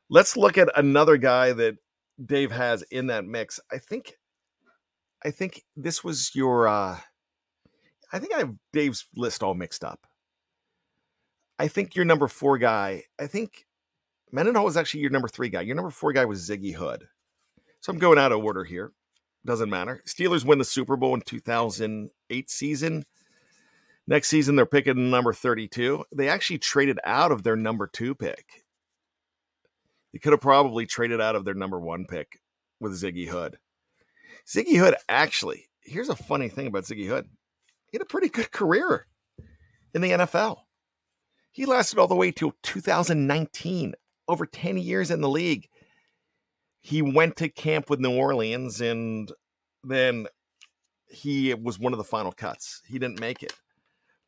Let's 0.10 0.38
look 0.38 0.58
at 0.58 0.70
another 0.78 1.18
guy 1.18 1.54
that 1.54 1.78
Dave 2.26 2.52
has 2.52 2.82
in 2.91 3.08
that 3.08 3.26
mix. 3.26 3.60
I 3.72 3.78
think 3.78 4.15
I 5.24 5.32
think 5.32 5.63
this 5.76 6.04
was 6.04 6.32
your 6.36 6.68
uh 6.68 7.00
I 8.15 8.19
think 8.19 8.34
I 8.34 8.38
have 8.38 8.56
Dave's 8.71 9.08
list 9.17 9.43
all 9.43 9.56
mixed 9.56 9.84
up. 9.84 10.08
I 11.60 11.67
think 11.67 11.97
your 11.97 12.06
number 12.06 12.30
four 12.30 12.58
guy, 12.58 13.04
I 13.19 13.28
think 13.28 13.65
Mendenhall 14.32 14.63
was 14.63 14.78
actually 14.78 15.01
your 15.01 15.10
number 15.10 15.28
three 15.28 15.49
guy. 15.49 15.60
Your 15.60 15.75
number 15.75 15.91
four 15.91 16.13
guy 16.13 16.23
was 16.23 16.49
Ziggy 16.49 16.73
Hood. 16.73 17.10
So 17.82 17.91
I'm 17.91 17.99
going 17.99 18.17
out 18.17 18.32
of 18.32 18.41
order 18.41 18.63
here. 18.63 18.93
Doesn't 19.45 19.69
matter. 19.69 20.01
Steelers 20.08 20.45
win 20.45 20.60
the 20.60 20.63
Super 20.63 20.95
Bowl 20.95 21.13
in 21.13 21.23
2008 21.23 22.49
season. 22.49 23.04
Next 24.08 24.30
season, 24.30 24.56
they're 24.56 24.65
picking 24.65 25.10
number 25.10 25.34
32. 25.34 26.06
They 26.15 26.30
actually 26.30 26.60
traded 26.60 26.99
out 27.04 27.34
of 27.34 27.43
their 27.43 27.58
number 27.58 27.86
two 27.86 28.15
pick. 28.15 28.63
They 30.13 30.19
could 30.19 30.32
have 30.32 30.39
probably 30.39 30.86
traded 30.86 31.19
out 31.19 31.36
of 31.36 31.43
their 31.43 31.54
number 31.54 31.82
one 31.82 32.06
pick 32.06 32.39
with 32.80 32.93
Ziggy 32.93 33.28
Hood. 33.28 33.58
Ziggy 34.47 34.78
Hood 34.78 34.95
actually, 35.10 35.67
here's 35.82 36.08
a 36.08 36.15
funny 36.15 36.47
thing 36.47 36.67
about 36.67 36.84
Ziggy 36.84 37.10
Hood 37.10 37.28
he 37.95 37.97
had 37.97 38.01
a 38.01 38.05
pretty 38.12 38.27
good 38.27 38.51
career 38.51 39.08
in 39.93 40.01
the 40.01 40.12
NFL. 40.12 40.58
He 41.53 41.65
lasted 41.65 41.97
all 41.97 42.10
the 42.10 42.15
way 42.15 42.29
till 42.29 42.53
2019, 42.62 43.93
over 44.27 44.45
10 44.45 44.77
years 44.77 45.12
in 45.12 45.21
the 45.21 45.29
league. 45.29 45.69
He 46.81 47.01
went 47.01 47.38
to 47.38 47.47
camp 47.47 47.89
with 47.89 48.01
New 48.01 48.13
Orleans 48.13 48.81
and 48.81 49.31
then 49.81 50.27
he 51.08 51.53
was 51.53 51.79
one 51.79 51.93
of 51.93 51.97
the 51.97 52.03
final 52.03 52.34
cuts. 52.34 52.81
He 52.86 52.99
didn't 52.99 53.21
make 53.21 53.41
it. 53.41 53.53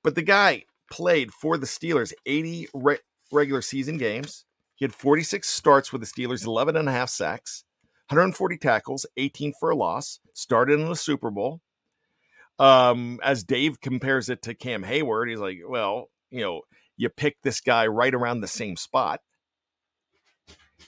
But 0.01 0.15
the 0.15 0.21
guy 0.21 0.63
played 0.89 1.33
for 1.33 1.57
the 1.57 1.67
Steelers 1.67 2.13
80 2.25 2.69
re- 2.73 2.99
regular 3.33 3.61
season 3.61 3.97
games. 3.97 4.45
He 4.75 4.85
had 4.85 4.95
46 4.95 5.45
starts 5.45 5.91
with 5.91 5.99
the 5.99 6.07
Steelers, 6.07 6.45
11 6.45 6.77
and 6.77 6.87
a 6.87 6.93
half 6.93 7.09
sacks, 7.09 7.65
140 8.11 8.57
tackles, 8.59 9.05
18 9.17 9.51
for 9.59 9.71
a 9.71 9.75
loss, 9.75 10.21
started 10.33 10.79
in 10.79 10.87
the 10.87 10.95
Super 10.95 11.29
Bowl, 11.29 11.59
um, 12.59 13.19
as 13.23 13.43
Dave 13.43 13.79
compares 13.81 14.29
it 14.29 14.41
to 14.43 14.53
Cam 14.53 14.83
Hayward, 14.83 15.29
he's 15.29 15.39
like, 15.39 15.59
well, 15.67 16.09
you 16.29 16.41
know, 16.41 16.61
you 16.95 17.09
picked 17.09 17.43
this 17.43 17.61
guy 17.61 17.87
right 17.87 18.13
around 18.13 18.41
the 18.41 18.47
same 18.47 18.75
spot. 18.75 19.21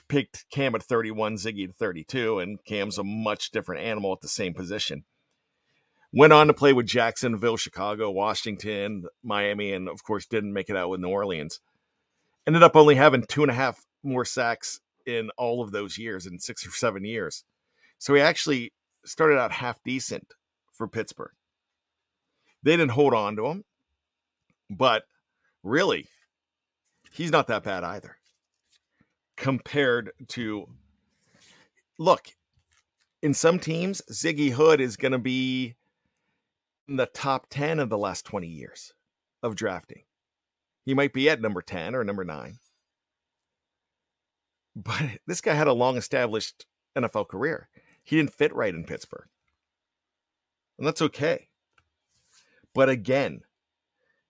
Picked 0.07 0.45
Cam 0.51 0.73
at 0.75 0.83
31, 0.83 1.35
Ziggy 1.35 1.69
at 1.69 1.75
32, 1.75 2.39
and 2.39 2.59
Cam's 2.65 2.97
a 2.97 3.03
much 3.03 3.51
different 3.51 3.83
animal 3.83 4.13
at 4.13 4.21
the 4.21 4.27
same 4.27 4.53
position. 4.53 5.03
Went 6.11 6.33
on 6.33 6.47
to 6.47 6.53
play 6.53 6.73
with 6.73 6.87
Jacksonville, 6.87 7.57
Chicago, 7.57 8.09
Washington, 8.09 9.03
Miami, 9.23 9.71
and 9.71 9.87
of 9.87 10.03
course 10.03 10.25
didn't 10.25 10.53
make 10.53 10.69
it 10.69 10.75
out 10.75 10.89
with 10.89 10.99
New 10.99 11.09
Orleans. 11.09 11.59
Ended 12.47 12.63
up 12.63 12.75
only 12.75 12.95
having 12.95 13.23
two 13.27 13.43
and 13.43 13.51
a 13.51 13.55
half 13.55 13.85
more 14.03 14.25
sacks 14.25 14.79
in 15.05 15.29
all 15.37 15.61
of 15.61 15.71
those 15.71 15.99
years, 15.99 16.25
in 16.25 16.39
six 16.39 16.65
or 16.65 16.71
seven 16.71 17.05
years. 17.05 17.43
So 17.99 18.15
he 18.15 18.21
actually 18.21 18.73
started 19.05 19.37
out 19.37 19.51
half 19.51 19.77
decent 19.83 20.33
for 20.73 20.87
Pittsburgh. 20.87 21.31
They 22.63 22.71
didn't 22.71 22.91
hold 22.91 23.13
on 23.13 23.35
to 23.37 23.47
him, 23.47 23.63
but 24.69 25.03
really, 25.63 26.07
he's 27.11 27.31
not 27.31 27.47
that 27.47 27.63
bad 27.63 27.83
either. 27.83 28.17
Compared 29.37 30.11
to, 30.29 30.67
look, 31.97 32.27
in 33.21 33.33
some 33.33 33.59
teams, 33.59 34.01
Ziggy 34.11 34.51
Hood 34.51 34.81
is 34.81 34.97
going 34.97 35.11
to 35.13 35.19
be 35.19 35.75
in 36.87 36.97
the 36.97 37.05
top 37.05 37.47
10 37.49 37.79
of 37.79 37.89
the 37.89 37.97
last 37.97 38.25
20 38.25 38.47
years 38.47 38.93
of 39.43 39.55
drafting. 39.55 40.03
He 40.85 40.93
might 40.93 41.13
be 41.13 41.29
at 41.29 41.41
number 41.41 41.61
10 41.61 41.95
or 41.95 42.03
number 42.03 42.23
9. 42.23 42.57
But 44.75 45.03
this 45.27 45.41
guy 45.41 45.53
had 45.53 45.67
a 45.67 45.73
long 45.73 45.97
established 45.97 46.65
NFL 46.97 47.27
career. 47.27 47.69
He 48.03 48.15
didn't 48.15 48.33
fit 48.33 48.55
right 48.55 48.73
in 48.73 48.85
Pittsburgh. 48.85 49.27
And 50.77 50.87
that's 50.87 51.01
okay. 51.01 51.48
But 52.73 52.89
again, 52.89 53.41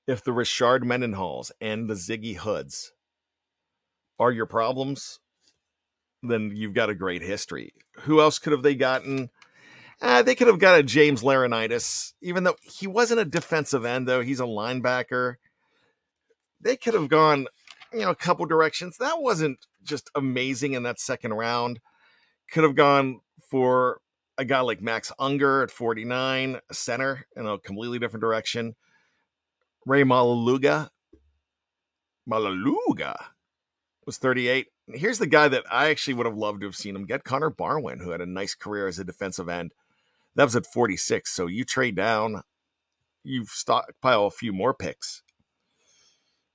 if 0.08 0.24
the 0.24 0.32
Rashard 0.32 0.84
Mendenhalls 0.84 1.52
and 1.62 1.90
the 1.90 1.94
Ziggy 1.94 2.38
Hoods 2.38 2.94
are 4.20 4.32
your 4.32 4.46
problems, 4.46 5.20
then 6.24 6.52
you've 6.56 6.74
got 6.74 6.90
a 6.90 6.96
great 6.96 7.22
history. 7.22 7.74
Who 8.02 8.20
else 8.20 8.40
could 8.40 8.52
have 8.52 8.64
they 8.64 8.76
gotten? 8.76 9.30
Uh, 10.02 10.22
they 10.24 10.36
could 10.36 10.48
have 10.48 10.60
got 10.60 10.80
a 10.80 10.84
James 10.84 11.22
Laurinaitis, 11.24 12.14
even 12.22 12.44
though 12.44 12.56
he 12.62 12.88
wasn't 12.88 13.20
a 13.20 13.26
defensive 13.26 13.86
end, 13.86 14.08
though 14.08 14.22
he's 14.22 14.40
a 14.40 14.44
linebacker. 14.44 15.36
They 16.62 16.78
could 16.78 16.94
have 16.94 17.10
gone, 17.10 17.48
you 17.94 18.00
know, 18.00 18.10
a 18.10 18.16
couple 18.16 18.46
directions. 18.46 18.98
That 18.98 19.22
wasn't 19.22 19.60
just 19.84 20.10
amazing 20.16 20.74
in 20.74 20.84
that 20.84 21.00
second 21.00 21.34
round. 21.34 21.80
Could 22.52 22.64
have 22.64 22.76
gone 22.76 23.20
for 23.50 24.02
a 24.40 24.46
guy 24.46 24.62
like 24.62 24.82
Max 24.82 25.12
Unger 25.20 25.64
at 25.64 25.70
49, 25.70 26.60
a 26.70 26.74
center 26.74 27.28
in 27.36 27.46
a 27.46 27.60
completely 27.60 28.00
different 28.00 28.22
direction. 28.22 28.74
Ray 29.86 30.04
Malaluga, 30.04 30.90
Maualuga 32.28 33.16
was 34.06 34.18
38. 34.18 34.68
Here's 34.94 35.20
the 35.20 35.28
guy 35.28 35.50
that 35.50 35.66
I 35.70 35.90
actually 35.90 36.14
would 36.16 36.26
have 36.26 36.38
loved 36.38 36.62
to 36.62 36.68
have 36.68 36.76
seen 36.76 36.96
him 36.96 37.06
get 37.06 37.26
Connor 37.26 37.52
Barwin, 37.52 38.00
who 38.02 38.12
had 38.12 38.22
a 38.22 38.26
nice 38.26 38.56
career 38.56 38.88
as 38.88 38.98
a 38.98 39.04
defensive 39.04 39.50
end. 39.50 39.74
That 40.36 40.46
was 40.46 40.56
at 40.56 40.66
46. 40.66 41.30
So 41.30 41.48
you 41.48 41.66
trade 41.66 41.96
down, 41.96 42.44
you 43.24 43.46
stockpile 43.46 44.26
a 44.26 44.32
few 44.32 44.54
more 44.54 44.74
picks 44.74 45.22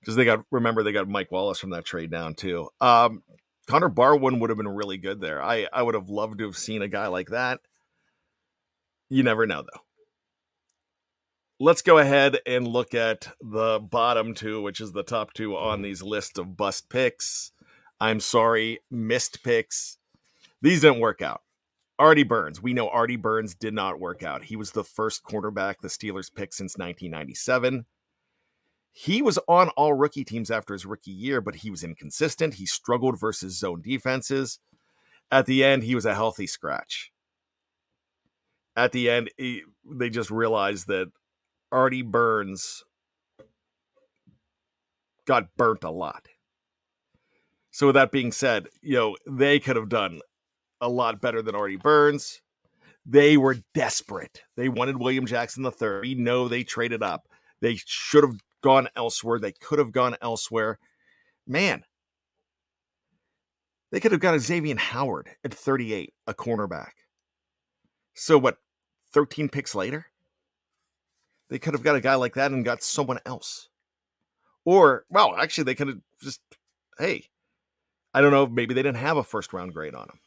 because 0.01 0.16
they 0.16 0.25
got 0.25 0.40
remember 0.51 0.83
they 0.83 0.92
got 0.92 1.09
Mike 1.09 1.31
Wallace 1.31 1.59
from 1.59 1.70
that 1.70 1.85
trade 1.85 2.11
down 2.11 2.35
too. 2.35 2.70
Um, 2.81 3.23
Connor 3.66 3.90
Barwin 3.90 4.40
would 4.40 4.51
have 4.51 4.57
been 4.57 4.68
really 4.68 4.97
good 4.97 5.20
there. 5.20 5.42
I 5.42 5.66
I 5.70 5.83
would 5.83 5.94
have 5.94 6.09
loved 6.09 6.38
to 6.38 6.44
have 6.44 6.57
seen 6.57 6.81
a 6.81 6.88
guy 6.88 7.09
like 7.09 7.29
that. 7.29 7.61
You 9.14 9.22
never 9.22 9.46
know, 9.46 9.62
though. 9.62 9.81
Let's 11.61 11.83
go 11.83 11.98
ahead 11.98 12.38
and 12.48 12.66
look 12.66 12.94
at 12.94 13.29
the 13.40 13.79
bottom 13.79 14.35
two, 14.35 14.61
which 14.61 14.81
is 14.81 14.90
the 14.90 15.05
top 15.05 15.33
two 15.35 15.57
on 15.57 15.83
these 15.83 16.03
lists 16.03 16.37
of 16.37 16.57
bust 16.57 16.88
picks. 16.88 17.53
I'm 18.00 18.18
sorry, 18.18 18.81
missed 18.90 19.44
picks. 19.44 19.98
These 20.62 20.81
didn't 20.81 20.98
work 20.98 21.22
out. 21.22 21.42
Artie 21.96 22.24
Burns. 22.24 22.61
We 22.61 22.74
know 22.74 22.88
Artie 22.88 23.14
Burns 23.14 23.55
did 23.55 23.72
not 23.72 24.00
work 24.00 24.24
out. 24.24 24.42
He 24.42 24.57
was 24.57 24.72
the 24.72 24.83
first 24.83 25.22
quarterback 25.22 25.81
the 25.81 25.87
Steelers 25.87 26.35
picked 26.35 26.55
since 26.55 26.77
1997. 26.77 27.87
He 28.90 29.22
was 29.22 29.38
on 29.46 29.68
all 29.77 29.94
rookie 29.94 30.24
teams 30.24 30.50
after 30.50 30.72
his 30.72 30.87
rookie 30.87 31.12
year, 31.12 31.40
but 31.40 31.55
he 31.55 31.70
was 31.70 31.85
inconsistent. 31.85 32.55
He 32.55 32.66
struggled 32.66 33.20
versus 33.20 33.57
zone 33.57 33.81
defenses. 33.81 34.59
At 35.31 35.46
the 35.46 35.62
end, 35.62 35.85
he 35.85 35.94
was 35.94 36.05
a 36.05 36.16
healthy 36.16 36.48
scratch. 36.48 37.12
At 38.77 38.93
the 38.93 39.09
end, 39.11 39.31
he, 39.37 39.63
they 39.85 40.11
just 40.11 40.31
realized 40.31 40.89
that 40.89 41.11
Artie 41.71 42.03
Burns 42.03 42.83
got 45.27 45.55
burnt 45.57 45.85
a 45.85 45.91
lot. 45.91 46.29
So, 47.71 47.87
with 47.87 47.95
that 47.95 48.13
being 48.13 48.33
said, 48.33 48.69
you 48.83 48.95
know, 48.95 49.17
they 49.27 49.59
could 49.59 49.77
have 49.77 49.89
done 49.89 50.21
a 50.81 50.89
lot 50.89 51.21
better 51.21 51.43
than 51.43 51.55
Artie 51.55 51.77
Burns. 51.77 52.41
They 53.07 53.37
were 53.37 53.57
desperate. 53.75 54.43
They 54.57 54.69
wanted 54.69 54.99
William 54.99 55.27
Jackson 55.27 55.65
III. 55.65 56.01
We 56.03 56.15
know 56.15 56.49
they 56.49 56.63
traded 56.63 57.03
up. 57.03 57.29
They 57.61 57.79
should 57.85 58.25
have 58.25 58.39
gone 58.63 58.89
elsewhere. 58.97 59.39
They 59.39 59.53
could 59.53 59.79
have 59.79 59.93
gone 59.93 60.17
elsewhere. 60.23 60.79
Man, 61.47 61.83
they 63.93 64.01
could 64.01 64.13
have 64.13 64.21
got 64.21 64.35
Xavien 64.35 64.79
Howard 64.79 65.29
at 65.45 65.53
38, 65.55 66.13
a 66.27 66.35
cornerback. 66.35 66.93
So 68.15 68.39
what, 68.39 68.57
13 69.14 69.48
picks 69.48 69.74
later? 69.74 70.07
They 71.48 71.59
could 71.59 71.72
have 71.72 71.83
got 71.83 71.96
a 71.96 72.00
guy 72.00 72.16
like 72.16 72.35
that 72.35 72.53
and 72.53 72.64
got 72.64 72.83
someone 72.83 73.20
else. 73.24 73.68
Or, 74.64 75.05
well, 75.09 75.37
actually, 75.37 75.64
they 75.64 75.74
could 75.74 75.88
have 75.88 76.00
just, 76.20 76.40
hey, 76.98 77.29
I 78.12 78.20
don't 78.20 78.33
know, 78.33 78.46
maybe 78.46 78.74
they 78.74 78.83
didn't 78.83 78.98
have 78.98 79.16
a 79.16 79.24
first 79.24 79.53
round 79.53 79.72
grade 79.72 79.94
on 79.94 80.09
him. 80.09 80.20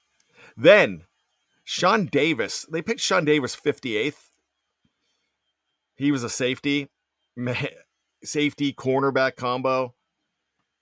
Then 0.56 1.04
Sean 1.64 2.06
Davis, 2.06 2.66
they 2.72 2.82
picked 2.82 3.02
Sean 3.02 3.26
Davis 3.26 3.56
58th. 3.56 4.30
He 5.96 6.12
was 6.12 6.24
a 6.24 6.30
safety. 6.30 6.90
Safety 8.24 8.74
cornerback 8.74 9.36
combo. 9.36 9.94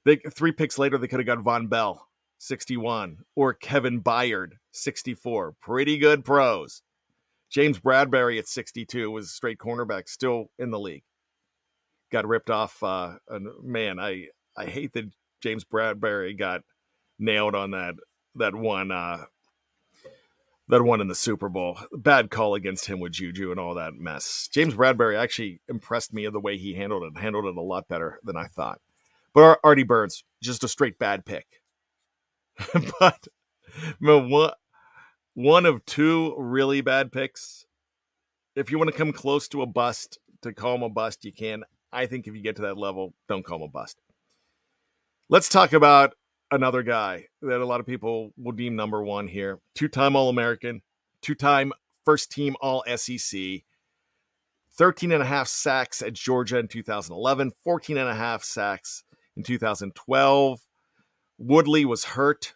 They 0.05 0.17
three 0.17 0.51
picks 0.51 0.77
later 0.77 0.97
they 0.97 1.07
could 1.07 1.19
have 1.19 1.25
got 1.25 1.43
Vonn 1.43 1.69
Bell 1.69 2.07
61 2.37 3.25
or 3.35 3.53
Kevin 3.53 4.01
Byard 4.01 4.53
64. 4.71 5.55
Pretty 5.59 5.97
good 5.97 6.23
pros. 6.23 6.81
James 7.55 7.79
Bradberry 7.79 8.37
at 8.37 8.49
62 8.49 9.09
was 9.09 9.31
straight 9.31 9.59
cornerback 9.59 10.09
still 10.09 10.47
in 10.59 10.71
the 10.71 10.79
league. 10.79 11.03
Got 12.11 12.27
ripped 12.27 12.49
off 12.49 12.83
uh 12.83 13.13
and 13.29 13.47
man, 13.63 13.97
I 13.97 14.27
I 14.57 14.65
hate 14.65 14.91
that 14.91 15.09
James 15.41 15.63
Bradberry 15.63 16.37
got 16.37 16.63
nailed 17.17 17.55
on 17.55 17.71
that 17.71 17.95
that 18.35 18.53
one 18.53 18.91
uh 18.91 19.23
that 20.67 20.83
one 20.83 20.99
in 20.99 21.07
the 21.07 21.15
Super 21.15 21.47
Bowl. 21.47 21.77
Bad 21.93 22.29
call 22.29 22.55
against 22.55 22.87
him 22.87 22.99
with 22.99 23.13
Juju 23.13 23.51
and 23.51 23.59
all 23.59 23.75
that 23.75 23.93
mess. 23.93 24.49
James 24.51 24.73
Bradberry 24.73 25.17
actually 25.17 25.61
impressed 25.69 26.13
me 26.13 26.25
of 26.25 26.33
the 26.33 26.41
way 26.41 26.57
he 26.57 26.73
handled 26.73 27.03
it. 27.03 27.17
Handled 27.17 27.45
it 27.45 27.55
a 27.55 27.61
lot 27.61 27.87
better 27.87 28.19
than 28.25 28.35
I 28.35 28.47
thought. 28.47 28.81
But 29.33 29.59
Artie 29.63 29.83
Burns, 29.83 30.25
just 30.43 30.65
a 30.65 30.67
straight 30.67 30.99
bad 30.99 31.23
pick. 31.23 31.45
but 32.99 33.27
man, 34.01 34.29
one, 34.29 34.51
one 35.35 35.65
of 35.65 35.85
two 35.85 36.33
really 36.37 36.81
bad 36.81 37.11
picks. 37.11 37.65
If 38.55 38.71
you 38.71 38.77
want 38.79 38.89
to 38.89 38.97
come 38.97 39.11
close 39.11 39.47
to 39.49 39.61
a 39.61 39.65
bust, 39.65 40.17
to 40.41 40.53
call 40.53 40.75
him 40.75 40.83
a 40.83 40.89
bust, 40.89 41.23
you 41.25 41.33
can. 41.33 41.63
I 41.91 42.07
think 42.07 42.27
if 42.27 42.35
you 42.35 42.41
get 42.41 42.55
to 42.55 42.63
that 42.63 42.77
level, 42.77 43.13
don't 43.27 43.45
call 43.45 43.57
him 43.57 43.63
a 43.63 43.67
bust. 43.67 43.97
Let's 45.29 45.49
talk 45.49 45.73
about 45.73 46.13
another 46.51 46.83
guy 46.83 47.27
that 47.41 47.61
a 47.61 47.65
lot 47.65 47.79
of 47.79 47.85
people 47.85 48.31
will 48.37 48.53
deem 48.53 48.75
number 48.75 49.03
one 49.03 49.27
here. 49.27 49.59
Two 49.73 49.87
time 49.87 50.15
All 50.15 50.29
American, 50.29 50.81
two 51.21 51.35
time 51.35 51.73
first 52.05 52.31
team 52.31 52.55
All 52.61 52.83
SEC, 52.95 53.63
13 54.77 55.11
and 55.11 55.21
a 55.21 55.25
half 55.25 55.47
sacks 55.47 56.01
at 56.01 56.13
Georgia 56.13 56.59
in 56.59 56.67
2011, 56.67 57.51
14 57.63 57.97
and 57.97 58.09
a 58.09 58.15
half 58.15 58.43
sacks 58.43 59.03
in 59.35 59.43
2012. 59.43 60.61
Woodley 61.37 61.83
was 61.83 62.05
hurt. 62.05 62.53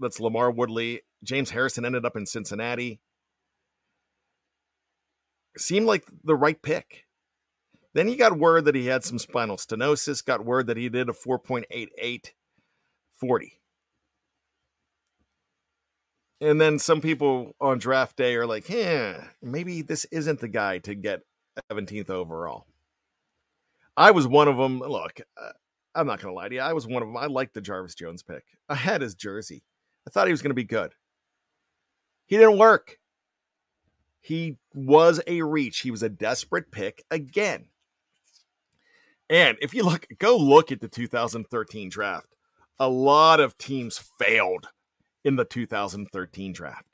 That's 0.00 0.18
LaMarr 0.18 0.54
Woodley. 0.54 1.02
James 1.22 1.50
Harrison 1.50 1.84
ended 1.84 2.04
up 2.04 2.16
in 2.16 2.26
Cincinnati. 2.26 3.00
Seemed 5.56 5.86
like 5.86 6.04
the 6.24 6.34
right 6.34 6.60
pick. 6.60 7.04
Then 7.92 8.06
he 8.06 8.16
got 8.16 8.38
word 8.38 8.66
that 8.66 8.74
he 8.74 8.86
had 8.86 9.04
some 9.04 9.18
spinal 9.18 9.56
stenosis, 9.56 10.24
got 10.24 10.44
word 10.44 10.68
that 10.68 10.76
he 10.76 10.88
did 10.88 11.08
a 11.08 11.12
4.88 11.12 12.30
40. 13.14 13.60
And 16.40 16.60
then 16.60 16.78
some 16.78 17.00
people 17.00 17.54
on 17.60 17.78
draft 17.78 18.16
day 18.16 18.34
are 18.36 18.46
like, 18.46 18.68
yeah, 18.68 19.24
maybe 19.42 19.82
this 19.82 20.06
isn't 20.06 20.40
the 20.40 20.48
guy 20.48 20.78
to 20.78 20.94
get 20.94 21.20
17th 21.70 22.08
overall. 22.08 22.66
I 23.96 24.12
was 24.12 24.26
one 24.26 24.48
of 24.48 24.56
them. 24.56 24.78
Look, 24.78 25.20
uh, 25.36 25.50
I'm 25.94 26.06
not 26.06 26.20
going 26.20 26.32
to 26.32 26.36
lie 26.36 26.48
to 26.48 26.54
you. 26.54 26.60
I 26.62 26.72
was 26.72 26.86
one 26.86 27.02
of 27.02 27.08
them. 27.08 27.16
I 27.16 27.26
liked 27.26 27.52
the 27.52 27.60
Jarvis 27.60 27.94
Jones 27.94 28.22
pick. 28.22 28.44
I 28.68 28.74
had 28.74 29.02
his 29.02 29.14
jersey. 29.14 29.62
I 30.06 30.10
thought 30.10 30.28
he 30.28 30.32
was 30.32 30.40
going 30.40 30.50
to 30.50 30.54
be 30.54 30.64
good. 30.64 30.94
He 32.30 32.38
didn't 32.38 32.58
work. 32.58 32.98
He 34.22 34.56
was 34.72 35.20
a 35.26 35.42
reach. 35.42 35.80
He 35.80 35.90
was 35.90 36.02
a 36.02 36.08
desperate 36.08 36.70
pick 36.72 37.04
again. 37.10 37.66
And 39.28 39.58
if 39.60 39.74
you 39.74 39.82
look, 39.82 40.06
go 40.18 40.38
look 40.38 40.72
at 40.72 40.80
the 40.80 40.88
2013 40.88 41.90
draft 41.90 42.30
a 42.80 42.88
lot 42.88 43.40
of 43.40 43.58
teams 43.58 44.00
failed 44.18 44.68
in 45.22 45.36
the 45.36 45.44
2013 45.44 46.52
draft. 46.54 46.86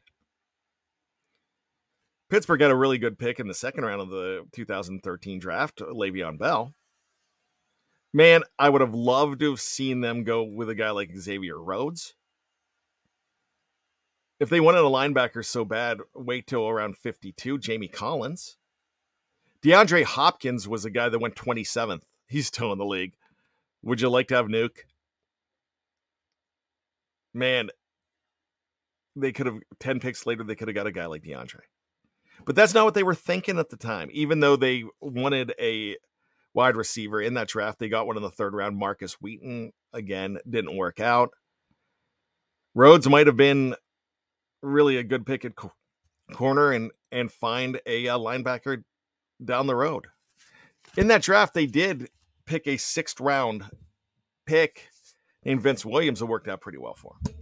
Pittsburgh 2.29 2.59
got 2.59 2.72
a 2.72 2.77
really 2.77 2.99
good 2.99 3.20
pick 3.20 3.38
in 3.38 3.46
the 3.46 3.55
second 3.55 3.85
round 3.85 4.01
of 4.01 4.11
the 4.11 4.42
2013 4.53 5.38
draft, 5.38 5.79
Le'Veon 5.79 6.38
Bell. 6.38 6.75
Man, 8.12 8.42
I 8.59 8.68
would 8.68 8.81
have 8.81 8.94
loved 8.94 9.38
to 9.40 9.51
have 9.51 9.61
seen 9.61 10.01
them 10.01 10.25
go 10.25 10.42
with 10.42 10.68
a 10.68 10.75
guy 10.75 10.90
like 10.90 11.16
Xavier 11.16 11.62
Rhodes. 11.62 12.16
If 14.38 14.51
they 14.51 14.61
wanted 14.61 14.81
a 14.81 14.83
linebacker 14.83 15.44
so 15.44 15.64
bad, 15.64 15.99
wait 16.14 16.46
till 16.46 16.68
around 16.68 16.96
52, 16.96 17.59
Jamie 17.59 17.88
Collins. 17.88 18.59
DeAndre 19.62 20.05
Hopkins 20.05 20.68
was 20.68 20.85
a 20.85 20.90
guy 20.90 21.09
that 21.09 21.18
went 21.18 21.35
27th. 21.35 22.03
He's 22.29 22.46
still 22.46 22.72
in 22.72 22.79
the 22.79 22.85
league. 22.85 23.14
Would 23.83 24.01
you 24.01 24.11
like 24.11 24.29
to 24.29 24.37
have 24.37 24.46
Nuke? 24.46 24.83
man, 27.37 27.68
they 29.14 29.31
could 29.31 29.46
have 29.46 29.61
10 29.79 30.01
picks 30.01 30.27
later, 30.27 30.42
they 30.42 30.57
could 30.57 30.68
have 30.68 30.75
got 30.75 30.87
a 30.87 30.92
guy 30.92 31.07
like 31.07 31.22
DeAndre. 31.22 31.61
But 32.44 32.57
that's 32.57 32.75
not 32.75 32.85
what 32.85 32.94
they 32.94 33.03
were 33.03 33.14
thinking 33.14 33.59
at 33.59 33.70
the 33.70 33.77
time. 33.77 34.09
Even 34.12 34.40
though 34.40 34.57
they 34.57 34.85
wanted 35.01 35.55
a 35.61 35.96
wide 36.55 36.77
receiver 36.77 37.20
in 37.20 37.35
that 37.35 37.49
draft, 37.49 37.79
they 37.79 37.88
got 37.88 38.07
one 38.07 38.16
in 38.16 38.22
the 38.22 38.31
third 38.31 38.55
round. 38.55 38.77
Markus 38.77 39.14
Wheaton, 39.14 39.72
again, 39.92 40.38
didn't 40.49 40.77
work 40.77 41.01
out. 41.01 41.31
Rhodes 42.75 43.09
might 43.09 43.27
have 43.27 43.37
been 43.37 43.75
really 44.66 44.96
a 44.96 45.02
good 45.02 45.26
pick 45.26 45.44
at 45.44 45.57
co- 45.57 45.72
corner 46.33 46.72
and 46.72 46.90
and 47.12 47.31
find 47.31 47.81
a 47.87 48.09
uh, 48.09 48.18
linebacker 48.18 48.83
down 49.44 49.66
the 49.66 49.76
road. 49.76 50.07
In 50.96 51.09
that 51.09 51.22
draft, 51.22 51.55
they 51.55 51.66
did 51.66 52.09
pick 52.46 52.66
a 52.66 52.76
sixth 52.76 53.20
round 53.20 53.64
pick 54.46 54.88
named 55.44 55.62
Vince 55.62 55.85
Williams 55.85 56.20
that 56.20 56.26
worked 56.26 56.48
out 56.48 56.61
pretty 56.61 56.79
well 56.79 56.94
for 56.94 57.14
him. 57.14 57.35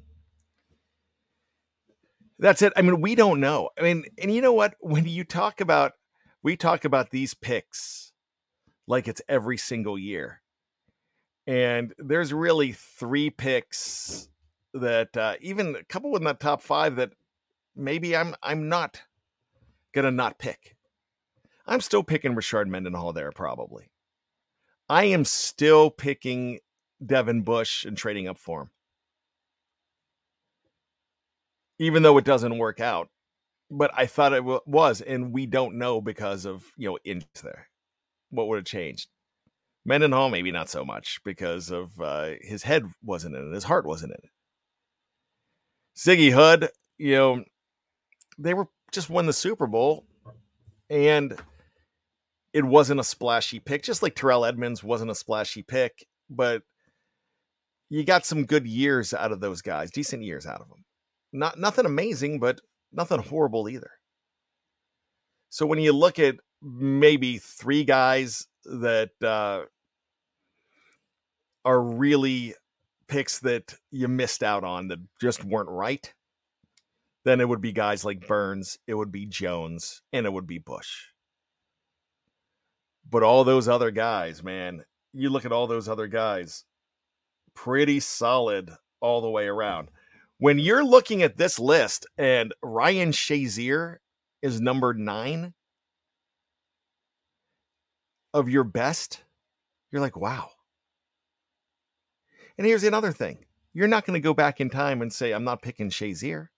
That's 2.38 2.62
it. 2.62 2.72
I 2.76 2.82
mean, 2.82 3.00
we 3.00 3.14
don't 3.14 3.40
know. 3.40 3.70
I 3.78 3.82
mean, 3.82 4.04
and 4.18 4.32
you 4.32 4.42
know 4.42 4.52
what? 4.52 4.74
When 4.80 5.06
you 5.06 5.24
talk 5.24 5.60
about, 5.60 5.92
we 6.42 6.56
talk 6.56 6.84
about 6.84 7.10
these 7.10 7.32
picks 7.32 8.12
like 8.86 9.08
it's 9.08 9.22
every 9.28 9.56
single 9.56 9.98
year. 9.98 10.42
And 11.46 11.94
there's 11.98 12.32
really 12.32 12.72
three 12.72 13.30
picks 13.30 14.28
that 14.74 15.16
uh, 15.16 15.34
even 15.40 15.76
a 15.76 15.84
couple 15.84 16.14
in 16.16 16.24
that 16.24 16.40
top 16.40 16.60
five 16.60 16.96
that 16.96 17.12
maybe 17.74 18.16
I'm 18.16 18.34
I'm 18.42 18.68
not 18.68 19.02
gonna 19.94 20.10
not 20.10 20.38
pick. 20.38 20.76
I'm 21.66 21.80
still 21.80 22.02
picking 22.02 22.34
Rashard 22.34 22.66
Mendenhall 22.66 23.12
there 23.12 23.32
probably. 23.32 23.90
I 24.88 25.04
am 25.04 25.24
still 25.24 25.90
picking 25.90 26.58
Devin 27.04 27.42
Bush 27.42 27.84
and 27.84 27.96
trading 27.96 28.28
up 28.28 28.38
for 28.38 28.62
him. 28.62 28.70
Even 31.78 32.02
though 32.02 32.18
it 32.18 32.24
doesn't 32.24 32.58
work 32.58 32.80
out. 32.80 33.08
But 33.70 33.90
I 33.96 34.06
thought 34.06 34.34
it 34.34 34.40
w- 34.40 34.60
was, 34.66 35.00
and 35.00 35.32
we 35.32 35.46
don't 35.46 35.78
know 35.78 36.00
because 36.00 36.44
of, 36.44 36.64
you 36.76 36.90
know, 36.90 36.98
in 37.02 37.24
there. 37.42 37.68
What 38.28 38.46
would 38.46 38.56
have 38.56 38.66
changed? 38.66 39.08
Mendenhall, 39.86 40.28
maybe 40.28 40.52
not 40.52 40.68
so 40.68 40.84
much 40.84 41.20
because 41.24 41.70
of 41.70 41.98
uh, 42.00 42.32
his 42.42 42.62
head 42.62 42.84
wasn't 43.02 43.34
in 43.34 43.50
it, 43.50 43.54
his 43.54 43.64
heart 43.64 43.86
wasn't 43.86 44.12
in 44.12 44.18
it. 44.22 44.30
Ziggy 45.96 46.32
Hood, 46.32 46.68
you 46.98 47.14
know, 47.14 47.44
they 48.38 48.54
were 48.54 48.68
just 48.92 49.10
won 49.10 49.26
the 49.26 49.32
Super 49.32 49.66
Bowl, 49.66 50.04
and 50.90 51.36
it 52.52 52.64
wasn't 52.64 53.00
a 53.00 53.04
splashy 53.04 53.60
pick, 53.60 53.82
just 53.82 54.02
like 54.02 54.14
Terrell 54.14 54.44
Edmunds 54.44 54.82
wasn't 54.82 55.10
a 55.10 55.14
splashy 55.14 55.62
pick, 55.62 56.06
but 56.30 56.62
you 57.90 58.04
got 58.04 58.24
some 58.24 58.44
good 58.44 58.66
years 58.66 59.12
out 59.14 59.32
of 59.32 59.40
those 59.40 59.62
guys, 59.62 59.90
decent 59.90 60.22
years 60.22 60.46
out 60.46 60.60
of 60.60 60.68
them. 60.68 60.84
Not 61.32 61.58
nothing 61.58 61.86
amazing, 61.86 62.40
but 62.40 62.60
nothing 62.92 63.20
horrible 63.20 63.68
either. 63.68 63.90
So 65.50 65.66
when 65.66 65.78
you 65.78 65.92
look 65.92 66.18
at 66.18 66.36
maybe 66.62 67.38
three 67.38 67.84
guys 67.84 68.46
that 68.64 69.10
uh, 69.22 69.62
are 71.64 71.80
really 71.80 72.54
picks 73.06 73.40
that 73.40 73.74
you 73.90 74.08
missed 74.08 74.42
out 74.42 74.64
on 74.64 74.88
that 74.88 74.98
just 75.20 75.44
weren't 75.44 75.70
right, 75.70 76.12
then 77.24 77.40
it 77.40 77.48
would 77.48 77.60
be 77.60 77.72
guys 77.72 78.04
like 78.04 78.26
Burns, 78.26 78.78
it 78.86 78.94
would 78.94 79.10
be 79.10 79.26
Jones, 79.26 80.02
and 80.12 80.26
it 80.26 80.32
would 80.32 80.46
be 80.46 80.58
Bush. 80.58 81.06
But 83.08 83.22
all 83.22 83.44
those 83.44 83.68
other 83.68 83.90
guys, 83.90 84.42
man, 84.42 84.84
you 85.12 85.30
look 85.30 85.44
at 85.44 85.52
all 85.52 85.66
those 85.66 85.88
other 85.88 86.06
guys, 86.06 86.64
pretty 87.54 88.00
solid 88.00 88.70
all 89.00 89.20
the 89.20 89.30
way 89.30 89.46
around. 89.46 89.88
When 90.38 90.58
you're 90.58 90.84
looking 90.84 91.22
at 91.22 91.36
this 91.36 91.58
list 91.58 92.06
and 92.18 92.52
Ryan 92.62 93.12
Shazier 93.12 93.96
is 94.42 94.60
number 94.60 94.92
nine 94.92 95.54
of 98.34 98.48
your 98.48 98.64
best, 98.64 99.22
you're 99.92 100.02
like, 100.02 100.16
wow. 100.16 100.50
And 102.58 102.66
here's 102.66 102.84
another 102.84 103.12
thing 103.12 103.38
you're 103.72 103.88
not 103.88 104.06
going 104.06 104.14
to 104.14 104.24
go 104.24 104.34
back 104.34 104.60
in 104.60 104.70
time 104.70 105.02
and 105.02 105.12
say, 105.12 105.32
I'm 105.32 105.44
not 105.44 105.62
picking 105.62 105.90
Shazier. 105.90 106.48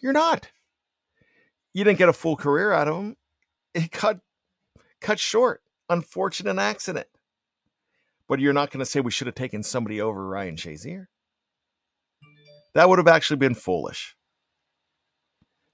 You're 0.00 0.12
not. 0.12 0.50
You 1.72 1.84
didn't 1.84 1.98
get 1.98 2.08
a 2.08 2.14
full 2.14 2.36
career 2.36 2.72
out 2.72 2.88
of 2.88 2.96
him. 2.96 3.16
It 3.74 3.92
cut 3.92 4.20
cut 5.00 5.18
short. 5.18 5.62
Unfortunate 5.88 6.58
accident. 6.58 7.08
But 8.28 8.38
you're 8.40 8.52
not 8.52 8.70
going 8.70 8.78
to 8.78 8.86
say 8.86 9.00
we 9.00 9.10
should 9.10 9.26
have 9.26 9.34
taken 9.34 9.62
somebody 9.62 10.00
over 10.00 10.24
Ryan 10.26 10.56
Shazier. 10.56 11.06
That 12.74 12.88
would 12.88 12.98
have 12.98 13.08
actually 13.08 13.38
been 13.38 13.54
foolish. 13.54 14.14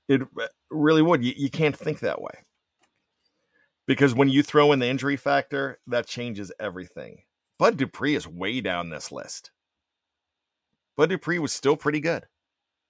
It 0.09 0.23
really 0.71 1.03
would. 1.03 1.23
You, 1.23 1.35
you 1.37 1.51
can't 1.51 1.77
think 1.77 2.01
that 2.01 2.23
way. 2.23 2.33
Because 3.87 4.14
when 4.14 4.29
you 4.29 4.43
throw 4.43 4.73
in 4.73 4.79
the 4.79 4.87
injury 4.87 5.17
factor, 5.17 5.79
that 5.87 6.07
changes 6.07 6.51
everything. 6.59 7.23
Bud 7.59 7.77
Dupree 7.77 8.15
is 8.15 8.29
way 8.29 8.61
down 8.61 8.91
this 8.91 9.11
list. 9.11 9.51
Bud 10.97 11.11
Dupree 11.11 11.39
was 11.39 11.53
still 11.53 11.77
pretty 11.77 12.01
good. 12.01 12.25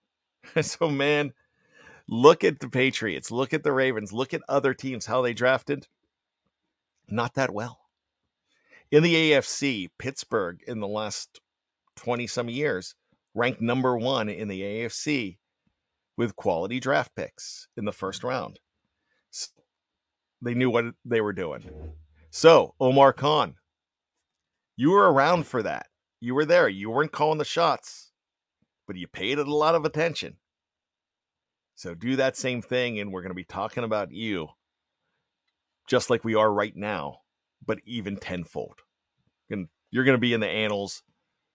so, 0.62 0.88
man, 0.88 1.32
look 2.08 2.44
at 2.44 2.60
the 2.60 2.68
Patriots, 2.68 3.30
look 3.30 3.52
at 3.52 3.62
the 3.62 3.72
Ravens, 3.72 4.12
look 4.12 4.34
at 4.34 4.42
other 4.48 4.74
teams, 4.74 5.06
how 5.06 5.22
they 5.22 5.32
drafted. 5.32 5.86
Not 7.08 7.34
that 7.34 7.52
well. 7.52 7.80
In 8.90 9.02
the 9.02 9.32
AFC, 9.32 9.90
Pittsburgh 9.98 10.60
in 10.66 10.80
the 10.80 10.88
last 10.88 11.40
20 11.96 12.26
some 12.26 12.48
years 12.48 12.94
ranked 13.34 13.60
number 13.60 13.96
one 13.96 14.28
in 14.28 14.48
the 14.48 14.62
AFC 14.62 15.38
with 16.16 16.36
quality 16.36 16.80
draft 16.80 17.14
picks 17.14 17.68
in 17.76 17.84
the 17.84 17.92
first 17.92 18.24
round. 18.24 18.60
So 19.30 19.48
they 20.40 20.54
knew 20.54 20.70
what 20.70 20.86
they 21.04 21.20
were 21.20 21.32
doing. 21.32 21.64
So, 22.30 22.74
Omar 22.80 23.12
Khan, 23.12 23.56
you 24.76 24.90
were 24.90 25.12
around 25.12 25.46
for 25.46 25.62
that. 25.62 25.86
You 26.20 26.34
were 26.34 26.44
there. 26.44 26.68
You 26.68 26.90
weren't 26.90 27.12
calling 27.12 27.38
the 27.38 27.44
shots, 27.44 28.12
but 28.86 28.96
you 28.96 29.06
paid 29.06 29.38
it 29.38 29.48
a 29.48 29.54
lot 29.54 29.74
of 29.74 29.84
attention. 29.84 30.36
So, 31.74 31.94
do 31.94 32.16
that 32.16 32.36
same 32.36 32.62
thing, 32.62 32.98
and 32.98 33.12
we're 33.12 33.20
going 33.20 33.30
to 33.30 33.34
be 33.34 33.44
talking 33.44 33.84
about 33.84 34.10
you 34.10 34.48
just 35.86 36.10
like 36.10 36.24
we 36.24 36.34
are 36.34 36.52
right 36.52 36.74
now, 36.74 37.18
but 37.64 37.78
even 37.84 38.16
tenfold. 38.16 38.80
And 39.50 39.68
you're 39.90 40.04
going 40.04 40.16
to 40.16 40.20
be 40.20 40.32
in 40.32 40.40
the 40.40 40.48
annals 40.48 41.02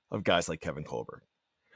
of 0.09 0.23
guys 0.23 0.47
like 0.47 0.61
Kevin 0.61 0.83
Colbert. 0.83 1.23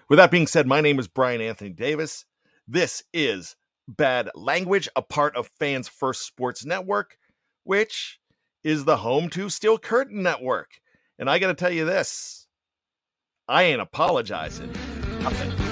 With 0.09 0.17
that 0.17 0.31
being 0.31 0.47
said, 0.47 0.67
my 0.67 0.81
name 0.81 0.99
is 0.99 1.07
Bryan 1.07 1.41
Anthony 1.41 1.71
Davis. 1.71 2.25
This 2.67 3.03
is 3.13 3.55
Bad 3.87 4.29
Language, 4.35 4.87
a 4.95 5.01
part 5.01 5.35
of 5.35 5.51
Fans 5.59 5.87
First 5.87 6.25
Sports 6.25 6.65
Network, 6.65 7.17
which 7.63 8.19
is 8.63 8.85
the 8.85 8.97
home 8.97 9.29
to 9.29 9.49
Steel 9.49 9.77
Curtain 9.77 10.23
Network. 10.23 10.79
And 11.17 11.29
I 11.29 11.39
got 11.39 11.47
to 11.47 11.53
tell 11.53 11.71
you 11.71 11.85
this 11.85 12.47
I 13.47 13.63
ain't 13.63 13.81
apologizing. 13.81 14.71
Nothing. 15.21 15.64